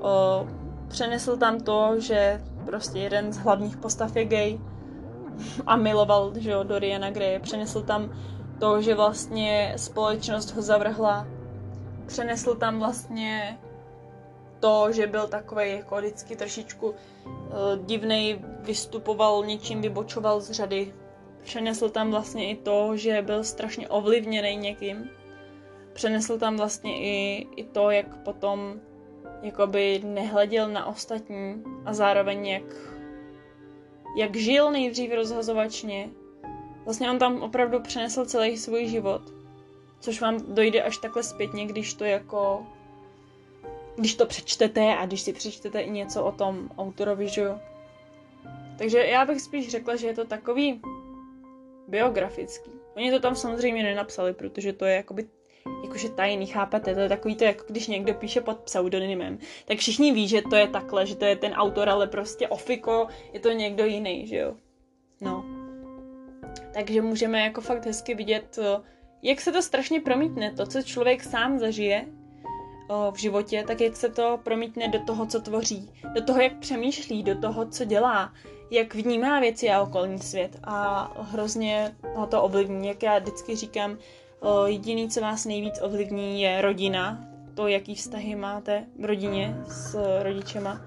O, 0.00 0.46
přenesl 0.88 1.36
tam 1.36 1.60
to, 1.60 2.00
že 2.00 2.42
prostě 2.64 2.98
jeden 2.98 3.32
z 3.32 3.38
hlavních 3.38 3.76
postav 3.76 4.16
je 4.16 4.24
gay 4.24 4.58
a 5.66 5.76
miloval 5.76 6.32
že 6.36 6.50
jo, 6.50 6.62
Doriana 6.62 7.10
Gray. 7.10 7.38
Přenesl 7.38 7.82
tam 7.82 8.10
to, 8.58 8.82
že 8.82 8.94
vlastně 8.94 9.74
společnost 9.76 10.54
ho 10.54 10.62
zavrhla. 10.62 11.26
Přenesl 12.06 12.54
tam 12.54 12.78
vlastně 12.78 13.58
to, 14.64 14.92
že 14.92 15.06
byl 15.06 15.28
takový 15.28 15.70
jako 15.70 15.96
vždycky 15.96 16.36
trošičku 16.36 16.88
uh, 16.88 16.94
divnej, 17.84 18.40
vystupoval 18.60 19.44
něčím, 19.44 19.82
vybočoval 19.82 20.40
z 20.40 20.50
řady. 20.50 20.94
Přenesl 21.42 21.88
tam 21.88 22.10
vlastně 22.10 22.50
i 22.50 22.56
to, 22.56 22.96
že 22.96 23.22
byl 23.22 23.44
strašně 23.44 23.88
ovlivněný 23.88 24.56
někým 24.56 25.10
přenesl 25.92 26.38
tam 26.38 26.56
vlastně 26.56 27.00
i, 27.00 27.46
i 27.56 27.64
to, 27.64 27.90
jak 27.90 28.16
potom 28.16 28.80
jakoby 29.42 30.00
nehleděl 30.04 30.68
na 30.68 30.86
ostatní 30.86 31.62
a 31.84 31.94
zároveň 31.94 32.46
jak, 32.46 32.76
jak 34.16 34.36
žil 34.36 34.70
nejdřív 34.70 35.12
rozhazovačně. 35.14 36.10
Vlastně 36.84 37.10
on 37.10 37.18
tam 37.18 37.42
opravdu 37.42 37.80
přenesl 37.80 38.24
celý 38.24 38.56
svůj 38.56 38.86
život, 38.86 39.22
což 40.00 40.20
vám 40.20 40.54
dojde 40.54 40.82
až 40.82 40.98
takhle 40.98 41.22
zpětně, 41.22 41.66
když 41.66 41.94
to 41.94 42.04
jako 42.04 42.66
když 43.96 44.14
to 44.14 44.26
přečtete 44.26 44.96
a 44.96 45.06
když 45.06 45.20
si 45.20 45.32
přečtete 45.32 45.80
i 45.80 45.90
něco 45.90 46.24
o 46.24 46.32
tom 46.32 46.70
autorovi, 46.78 47.28
že 47.28 47.40
jo. 47.40 47.60
Takže 48.78 48.98
já 48.98 49.24
bych 49.24 49.40
spíš 49.40 49.70
řekla, 49.70 49.96
že 49.96 50.06
je 50.06 50.14
to 50.14 50.24
takový 50.24 50.80
biografický. 51.88 52.70
Oni 52.96 53.10
to 53.10 53.20
tam 53.20 53.34
samozřejmě 53.34 53.82
nenapsali, 53.82 54.32
protože 54.32 54.72
to 54.72 54.84
je 54.84 54.96
jakoby 54.96 55.28
jakože 55.82 56.08
tajný, 56.08 56.46
chápete? 56.46 56.94
To 56.94 57.00
je 57.00 57.08
takový 57.08 57.36
to, 57.36 57.44
jako 57.44 57.64
když 57.68 57.86
někdo 57.86 58.14
píše 58.14 58.40
pod 58.40 58.58
pseudonymem, 58.58 59.38
tak 59.64 59.78
všichni 59.78 60.12
ví, 60.12 60.28
že 60.28 60.42
to 60.42 60.56
je 60.56 60.68
takhle, 60.68 61.06
že 61.06 61.16
to 61.16 61.24
je 61.24 61.36
ten 61.36 61.52
autor, 61.52 61.88
ale 61.88 62.06
prostě 62.06 62.48
ofiko 62.48 63.06
je 63.32 63.40
to 63.40 63.52
někdo 63.52 63.84
jiný, 63.84 64.26
že 64.26 64.36
jo? 64.36 64.54
No. 65.20 65.44
Takže 66.74 67.02
můžeme 67.02 67.40
jako 67.40 67.60
fakt 67.60 67.86
hezky 67.86 68.14
vidět, 68.14 68.58
jak 69.22 69.40
se 69.40 69.52
to 69.52 69.62
strašně 69.62 70.00
promítne, 70.00 70.52
to, 70.52 70.66
co 70.66 70.82
člověk 70.82 71.24
sám 71.24 71.58
zažije 71.58 72.06
v 72.88 73.16
životě, 73.16 73.64
tak 73.66 73.80
jak 73.80 73.96
se 73.96 74.08
to 74.08 74.40
promítne 74.42 74.88
do 74.88 74.98
toho, 74.98 75.26
co 75.26 75.40
tvoří, 75.40 75.90
do 76.14 76.24
toho, 76.24 76.40
jak 76.40 76.58
přemýšlí, 76.58 77.22
do 77.22 77.40
toho, 77.40 77.66
co 77.66 77.84
dělá, 77.84 78.32
jak 78.70 78.94
vnímá 78.94 79.40
věci 79.40 79.70
a 79.70 79.82
okolní 79.82 80.18
svět. 80.18 80.58
A 80.64 81.10
hrozně 81.20 81.94
ho 82.14 82.26
to 82.26 82.42
ovlivní, 82.42 82.88
jak 82.88 83.02
já 83.02 83.18
vždycky 83.18 83.56
říkám, 83.56 83.98
Jediný, 84.66 85.10
co 85.10 85.20
vás 85.20 85.44
nejvíc 85.44 85.80
ovlivní, 85.82 86.42
je 86.42 86.62
rodina, 86.62 87.24
to, 87.54 87.68
jaký 87.68 87.94
vztahy 87.94 88.36
máte 88.36 88.84
v 89.00 89.04
rodině 89.04 89.56
s 89.66 89.98
rodičema. 90.22 90.80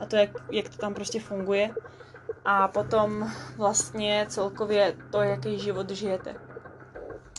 A 0.00 0.06
to, 0.06 0.16
jak, 0.16 0.30
jak 0.52 0.68
to 0.68 0.76
tam 0.76 0.94
prostě 0.94 1.20
funguje. 1.20 1.70
A 2.44 2.68
potom 2.68 3.30
vlastně 3.56 4.26
celkově 4.28 4.96
to, 5.12 5.22
jaký 5.22 5.58
život 5.58 5.90
žijete. 5.90 6.34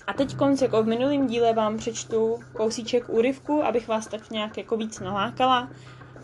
A 0.07 0.13
teď 0.13 0.35
konc, 0.35 0.61
jako 0.61 0.83
v 0.83 0.87
minulém 0.87 1.27
díle 1.27 1.53
vám 1.53 1.77
přečtu 1.77 2.39
kousíček 2.53 3.09
úryvku, 3.09 3.63
abych 3.63 3.87
vás 3.87 4.07
tak 4.07 4.29
nějak 4.29 4.57
jako 4.57 4.77
víc 4.77 4.99
nalákala 4.99 5.69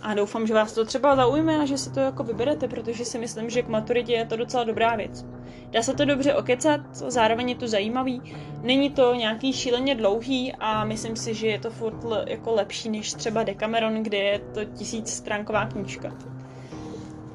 a 0.01 0.13
doufám, 0.13 0.47
že 0.47 0.53
vás 0.53 0.73
to 0.73 0.85
třeba 0.85 1.15
zaujme 1.15 1.57
a 1.57 1.65
že 1.65 1.77
si 1.77 1.91
to 1.91 1.99
jako 1.99 2.23
vyberete, 2.23 2.67
protože 2.67 3.05
si 3.05 3.19
myslím, 3.19 3.49
že 3.49 3.61
k 3.61 3.67
maturitě 3.67 4.13
je 4.13 4.25
to 4.25 4.35
docela 4.35 4.63
dobrá 4.63 4.95
věc. 4.95 5.25
Dá 5.71 5.83
se 5.83 5.93
to 5.93 6.05
dobře 6.05 6.33
okecat, 6.33 6.81
zároveň 6.95 7.49
je 7.49 7.55
to 7.55 7.67
zajímavý. 7.67 8.21
Není 8.61 8.89
to 8.89 9.13
nějaký 9.13 9.53
šíleně 9.53 9.95
dlouhý 9.95 10.53
a 10.59 10.85
myslím 10.85 11.15
si, 11.15 11.33
že 11.33 11.47
je 11.47 11.59
to 11.59 11.69
furt 11.69 11.97
jako 12.27 12.51
lepší 12.51 12.89
než 12.89 13.13
třeba 13.13 13.43
Decameron, 13.43 14.03
kde 14.03 14.17
je 14.17 14.39
to 14.39 14.65
tisíc 14.65 15.13
stránková 15.13 15.65
knížka. 15.65 16.11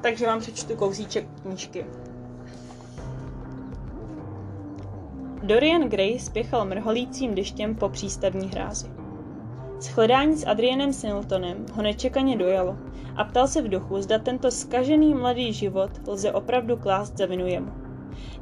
Takže 0.01 0.25
vám 0.25 0.39
přečtu 0.39 0.75
kousíček 0.75 1.25
knížky. 1.41 1.85
Dorian 5.47 5.89
Gray 5.89 6.19
spěchal 6.19 6.65
mrholícím 6.65 7.35
deštěm 7.35 7.75
po 7.75 7.89
přístavní 7.89 8.47
hrázi. 8.47 8.91
Shledání 9.79 10.37
s 10.37 10.47
Adrianem 10.47 10.93
Singletonem 10.93 11.65
ho 11.73 11.83
nečekaně 11.83 12.37
dojalo 12.37 12.77
a 13.15 13.23
ptal 13.23 13.47
se 13.47 13.61
v 13.61 13.67
duchu, 13.67 14.01
zda 14.01 14.19
tento 14.19 14.51
skažený 14.51 15.13
mladý 15.13 15.53
život 15.53 15.89
lze 16.07 16.31
opravdu 16.31 16.77
klást 16.77 17.17
za 17.17 17.25
vinu 17.25 17.47
jemu. 17.47 17.71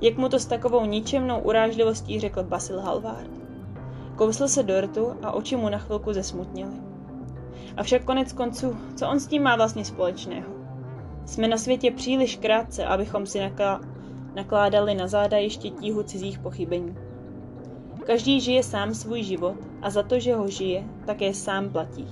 Jak 0.02 0.18
mu 0.18 0.30
to 0.30 0.40
s 0.40 0.46
takovou 0.46 0.86
ničemnou 0.86 1.40
urážlivostí 1.40 2.20
řekl 2.20 2.44
Basil 2.44 2.80
Halvard. 2.80 3.32
Kousl 4.16 4.48
se 4.48 4.64
do 4.64 4.82
rtu 4.82 5.14
a 5.24 5.32
oči 5.32 5.56
mu 5.56 5.70
na 5.70 5.78
chvilku 5.78 6.14
zesmutnily. 6.14 6.76
Avšak 7.78 8.04
konec 8.04 8.34
konců, 8.34 8.78
co 8.96 9.10
on 9.10 9.20
s 9.20 9.28
tím 9.28 9.44
má 9.44 9.56
vlastně 9.56 9.86
společného? 9.86 10.52
Jsme 11.26 11.48
na 11.48 11.58
světě 11.58 11.92
příliš 11.92 12.38
krátce, 12.38 12.86
abychom 12.86 13.26
si 13.26 13.40
nakládali 14.36 14.96
na 14.96 15.08
záda 15.08 15.38
ještě 15.38 15.70
tíhu 15.70 16.04
cizích 16.04 16.40
pochybení. 16.40 16.98
Každý 18.06 18.42
žije 18.42 18.64
sám 18.64 18.94
svůj 18.94 19.24
život 19.24 19.56
a 19.82 19.90
za 19.90 20.04
to, 20.04 20.20
že 20.20 20.36
ho 20.36 20.48
žije, 20.48 20.84
také 21.06 21.34
sám 21.34 21.70
platí. 21.70 22.08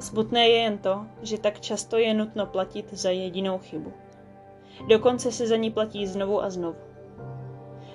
Smutné 0.00 0.48
je 0.48 0.56
jen 0.56 0.78
to, 0.78 1.06
že 1.22 1.38
tak 1.38 1.60
často 1.60 1.96
je 1.96 2.14
nutno 2.14 2.46
platit 2.46 2.92
za 2.92 3.10
jedinou 3.10 3.58
chybu. 3.58 3.92
Dokonce 4.88 5.32
se 5.32 5.46
za 5.46 5.56
ní 5.56 5.70
platí 5.70 6.06
znovu 6.06 6.42
a 6.42 6.50
znovu. 6.50 6.78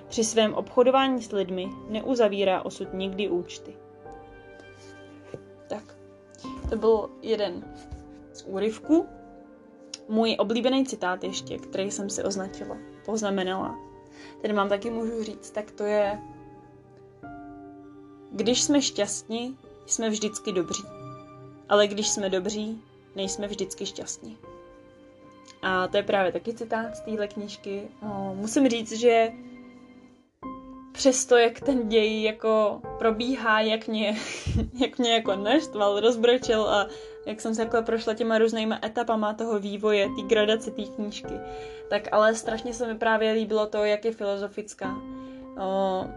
Při 0.07 0.23
svém 0.23 0.53
obchodování 0.53 1.21
s 1.21 1.31
lidmi 1.31 1.69
neuzavírá 1.89 2.61
osud 2.61 2.93
nikdy 2.93 3.29
účty. 3.29 3.73
Tak, 5.67 5.97
to 6.69 6.75
byl 6.75 7.09
jeden 7.21 7.63
z 8.33 8.43
úryvků. 8.43 9.05
Můj 10.09 10.35
oblíbený 10.39 10.85
citát 10.85 11.23
ještě, 11.23 11.57
který 11.57 11.91
jsem 11.91 12.09
si 12.09 12.23
označila, 12.23 12.77
poznamenala, 13.05 13.79
ten 14.41 14.55
mám 14.55 14.69
taky 14.69 14.89
můžu 14.89 15.23
říct, 15.23 15.49
tak 15.49 15.71
to 15.71 15.83
je 15.83 16.19
Když 18.31 18.61
jsme 18.61 18.81
šťastní, 18.81 19.57
jsme 19.85 20.09
vždycky 20.09 20.51
dobří. 20.51 20.83
Ale 21.69 21.87
když 21.87 22.09
jsme 22.09 22.29
dobří, 22.29 22.81
nejsme 23.15 23.47
vždycky 23.47 23.85
šťastní. 23.85 24.37
A 25.61 25.87
to 25.87 25.97
je 25.97 26.03
právě 26.03 26.31
taky 26.31 26.53
citát 26.53 26.95
z 26.95 27.01
téhle 27.01 27.27
knížky. 27.27 27.87
Musím 28.33 28.69
říct, 28.69 28.91
že 28.91 29.31
přesto, 30.91 31.37
jak 31.37 31.59
ten 31.59 31.89
děj 31.89 32.23
jako 32.23 32.81
probíhá, 32.99 33.61
jak 33.61 33.87
mě, 33.87 34.17
jak 34.73 34.97
mě 34.97 35.13
jako 35.13 35.35
naštval, 35.35 35.99
rozbročil 35.99 36.69
a 36.69 36.87
jak 37.25 37.41
jsem 37.41 37.55
se 37.55 37.61
jako 37.61 37.81
prošla 37.81 38.13
těma 38.13 38.37
různýma 38.37 38.79
etapama 38.85 39.33
toho 39.33 39.59
vývoje, 39.59 40.07
té 40.07 40.21
gradace 40.27 40.71
té 40.71 40.81
knížky, 40.81 41.33
tak 41.89 42.07
ale 42.11 42.35
strašně 42.35 42.73
se 42.73 42.87
mi 42.87 42.95
právě 42.95 43.31
líbilo 43.31 43.65
to, 43.65 43.83
jak 43.85 44.05
je 44.05 44.11
filozofická. 44.11 44.95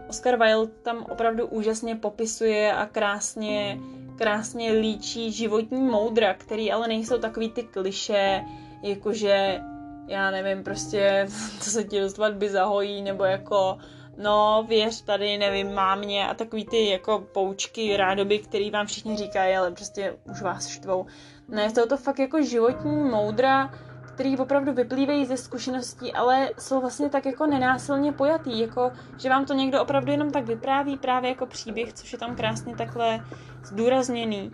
Oscar 0.09 0.37
Wilde 0.37 0.71
tam 0.81 1.05
opravdu 1.09 1.47
úžasně 1.47 1.95
popisuje 1.95 2.73
a 2.73 2.85
krásně, 2.85 3.79
krásně 4.17 4.71
líčí 4.71 5.31
životní 5.31 5.81
moudra, 5.81 6.33
který 6.33 6.71
ale 6.71 6.87
nejsou 6.87 7.17
takový 7.17 7.51
ty 7.51 7.63
kliše, 7.63 8.43
jakože 8.83 9.61
já 10.07 10.31
nevím, 10.31 10.63
prostě 10.63 11.27
to 11.57 11.65
se 11.65 11.83
ti 11.83 11.99
do 11.99 12.09
svatby 12.09 12.49
zahojí, 12.49 13.01
nebo 13.01 13.23
jako 13.23 13.77
no 14.17 14.65
věř 14.67 15.01
tady, 15.01 15.37
nevím, 15.37 15.73
mámě 15.73 16.27
a 16.27 16.33
takový 16.33 16.65
ty 16.65 16.89
jako 16.89 17.19
poučky, 17.19 17.97
rádoby, 17.97 18.39
který 18.39 18.71
vám 18.71 18.85
všichni 18.85 19.17
říkají, 19.17 19.55
ale 19.55 19.71
prostě 19.71 20.15
už 20.31 20.41
vás 20.41 20.67
štvou. 20.67 21.05
Ne, 21.47 21.71
to 21.71 21.87
to 21.87 21.97
fakt 21.97 22.19
jako 22.19 22.41
životní 22.41 22.95
moudra, 22.95 23.71
který 24.07 24.37
opravdu 24.37 24.73
vyplývají 24.73 25.25
ze 25.25 25.37
zkušeností, 25.37 26.13
ale 26.13 26.49
jsou 26.59 26.81
vlastně 26.81 27.09
tak 27.09 27.25
jako 27.25 27.45
nenásilně 27.45 28.11
pojatý, 28.11 28.59
jako 28.59 28.91
že 29.17 29.29
vám 29.29 29.45
to 29.45 29.53
někdo 29.53 29.81
opravdu 29.81 30.11
jenom 30.11 30.31
tak 30.31 30.45
vypráví 30.45 30.97
právě 30.97 31.29
jako 31.29 31.45
příběh, 31.45 31.93
což 31.93 32.13
je 32.13 32.19
tam 32.19 32.35
krásně 32.35 32.75
takhle 32.75 33.25
zdůrazněný. 33.63 34.51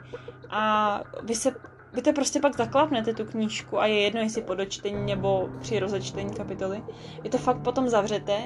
A 0.49 1.01
vy 1.23 1.35
se 1.35 1.51
vy 1.93 2.01
to 2.01 2.13
prostě 2.13 2.39
pak 2.39 2.57
zaklapnete 2.57 3.13
tu 3.13 3.25
knížku 3.25 3.79
a 3.79 3.85
je 3.85 4.01
jedno, 4.01 4.21
jestli 4.21 4.41
po 4.41 4.55
dočtení 4.55 5.05
nebo 5.05 5.49
při 5.59 5.79
rozečtení 5.79 6.33
kapitoly. 6.33 6.83
Vy 7.21 7.29
to 7.29 7.37
fakt 7.37 7.63
potom 7.63 7.89
zavřete 7.89 8.37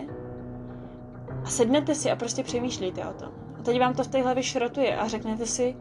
a 1.48 1.50
sednete 1.50 1.96
si 1.96 2.12
a 2.12 2.16
prostě 2.16 2.44
přemýšlíte 2.44 3.06
o 3.06 3.14
tom. 3.14 3.30
A 3.60 3.64
teď 3.64 3.80
vám 3.80 3.94
to 3.94 4.04
v 4.04 4.08
té 4.08 4.22
hlavě 4.22 4.44
šrotuje 4.44 4.98
a 4.98 5.08
řeknete 5.08 5.46
si, 5.46 5.76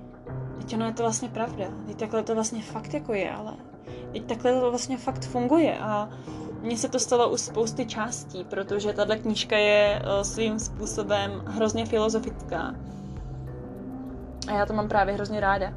teď 0.59 0.75
ono 0.75 0.87
je 0.87 0.93
to 0.93 1.03
vlastně 1.03 1.29
pravda, 1.29 1.65
teď 1.87 1.97
takhle 1.97 2.23
to 2.23 2.35
vlastně 2.35 2.63
fakt 2.63 2.95
jako 2.95 3.15
je, 3.15 3.31
ale 3.31 3.53
teď 4.13 4.25
takhle 4.25 4.61
to 4.61 4.71
vlastně 4.71 4.99
fakt 4.99 5.25
funguje 5.25 5.79
a 5.79 6.11
mně 6.63 6.77
se 6.77 6.89
to 6.89 6.99
stalo 6.99 7.31
u 7.31 7.37
spousty 7.37 7.87
částí, 7.87 8.45
protože 8.45 8.93
tahle 8.93 9.17
knížka 9.17 9.57
je 9.57 10.03
eh, 10.03 10.25
svým 10.25 10.59
způsobem 10.59 11.43
hrozně 11.47 11.87
filozofická. 11.87 12.75
A 14.49 14.53
já 14.53 14.67
to 14.67 14.73
mám 14.73 14.89
právě 14.89 15.15
hrozně 15.15 15.41
ráda. 15.41 15.73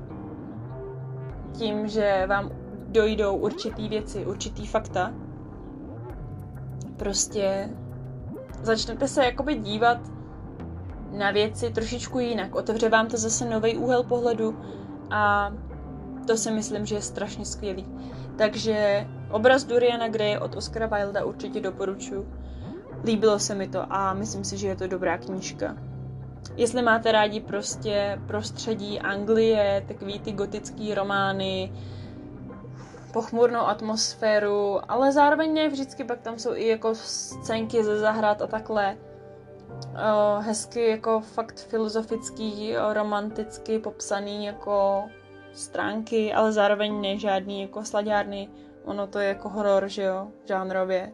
Tím, 1.53 1.87
že 1.87 2.25
vám 2.27 2.51
dojdou 2.87 3.35
určitý 3.35 3.89
věci, 3.89 4.25
určitý 4.25 4.67
fakta, 4.67 5.13
prostě 6.97 7.69
začnete 8.63 9.07
se 9.07 9.25
jakoby 9.25 9.55
dívat 9.55 9.97
na 11.11 11.31
věci 11.31 11.69
trošičku 11.69 12.19
jinak. 12.19 12.55
Otevře 12.55 12.89
vám 12.89 13.07
to 13.07 13.17
zase 13.17 13.45
nový 13.45 13.77
úhel 13.77 14.03
pohledu 14.03 14.59
a 15.09 15.53
to 16.27 16.37
si 16.37 16.51
myslím, 16.51 16.85
že 16.85 16.95
je 16.95 17.01
strašně 17.01 17.45
skvělý. 17.45 17.85
Takže 18.37 19.07
obraz 19.31 19.63
Doriana 19.63 20.07
Gray 20.07 20.37
od 20.37 20.55
Oscara 20.55 20.87
Wilda 20.87 21.25
určitě 21.25 21.61
doporučuji. 21.61 22.27
Líbilo 23.03 23.39
se 23.39 23.55
mi 23.55 23.67
to 23.67 23.93
a 23.93 24.13
myslím 24.13 24.43
si, 24.43 24.57
že 24.57 24.67
je 24.67 24.75
to 24.75 24.87
dobrá 24.87 25.17
knížka. 25.17 25.75
Jestli 26.55 26.81
máte 26.81 27.11
rádi 27.11 27.39
prostě 27.39 28.21
prostředí 28.27 28.99
Anglie, 28.99 29.83
takový 29.87 30.19
ty 30.19 30.31
gotický 30.31 30.93
romány, 30.93 31.71
pochmurnou 33.13 33.59
atmosféru, 33.59 34.91
ale 34.91 35.11
zároveň 35.11 35.67
vždycky, 35.69 36.03
pak 36.03 36.21
tam 36.21 36.39
jsou 36.39 36.53
i 36.53 36.67
jako 36.67 36.95
scénky 36.95 37.83
ze 37.83 37.99
zahrad 37.99 38.41
a 38.41 38.47
takhle. 38.47 38.97
Uh, 39.93 40.43
hezky 40.43 40.89
jako 40.89 41.19
fakt 41.19 41.59
filozofický, 41.59 42.73
romanticky 42.93 43.79
popsaný 43.79 44.45
jako 44.45 45.03
stránky, 45.53 46.33
ale 46.33 46.51
zároveň 46.51 47.01
ne 47.01 47.17
žádný 47.17 47.61
jako 47.61 47.85
slaďárny. 47.85 48.49
Ono 48.85 49.07
to 49.07 49.19
je 49.19 49.27
jako 49.27 49.49
horor, 49.49 49.87
že 49.87 50.03
jo, 50.03 50.27
žánrově. 50.45 51.13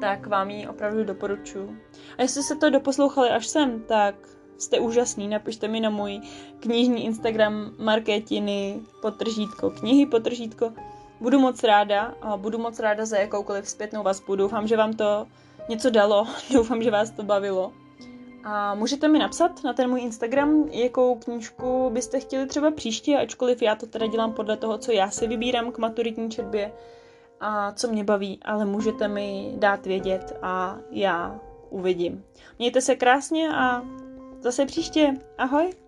Tak 0.00 0.26
vám 0.26 0.50
ji 0.50 0.68
opravdu 0.68 1.04
doporučuji. 1.04 1.78
A 2.18 2.22
jestli 2.22 2.42
jste 2.42 2.54
to 2.54 2.70
doposlouchali 2.70 3.30
až 3.30 3.46
sem, 3.46 3.80
tak 3.82 4.14
jste 4.58 4.80
úžasný, 4.80 5.28
napište 5.28 5.68
mi 5.68 5.80
na 5.80 5.90
můj 5.90 6.20
knižní 6.60 7.04
Instagram 7.04 7.70
Markétiny, 7.78 8.80
potržítko, 9.02 9.70
knihy, 9.70 10.06
potržítko 10.06 10.72
Budu 11.20 11.38
moc 11.38 11.62
ráda 11.62 12.14
a 12.22 12.36
budu 12.36 12.58
moc 12.58 12.78
ráda 12.78 13.06
za 13.06 13.16
jakoukoliv 13.16 13.68
zpětnou 13.68 14.02
vazbu. 14.02 14.36
Doufám, 14.36 14.66
že 14.66 14.76
vám 14.76 14.92
to 14.92 15.26
něco 15.68 15.90
dalo, 15.90 16.26
doufám, 16.52 16.82
že 16.82 16.90
vás 16.90 17.10
to 17.10 17.22
bavilo. 17.22 17.72
A 18.44 18.74
můžete 18.74 19.08
mi 19.08 19.18
napsat 19.18 19.64
na 19.64 19.72
ten 19.72 19.90
můj 19.90 20.00
Instagram, 20.00 20.68
jakou 20.70 21.14
knížku 21.14 21.90
byste 21.90 22.20
chtěli 22.20 22.46
třeba 22.46 22.70
příště, 22.70 23.16
ačkoliv 23.16 23.62
já 23.62 23.74
to 23.74 23.86
teda 23.86 24.06
dělám 24.06 24.32
podle 24.32 24.56
toho, 24.56 24.78
co 24.78 24.92
já 24.92 25.10
si 25.10 25.26
vybírám 25.26 25.72
k 25.72 25.78
maturitní 25.78 26.30
četbě 26.30 26.72
a 27.40 27.72
co 27.72 27.88
mě 27.88 28.04
baví, 28.04 28.40
ale 28.44 28.64
můžete 28.64 29.08
mi 29.08 29.52
dát 29.56 29.86
vědět 29.86 30.38
a 30.42 30.78
já 30.90 31.40
uvidím. 31.70 32.24
Mějte 32.58 32.80
se 32.80 32.96
krásně 32.96 33.48
a 33.54 33.82
zase 34.40 34.66
příště. 34.66 35.14
Ahoj! 35.38 35.87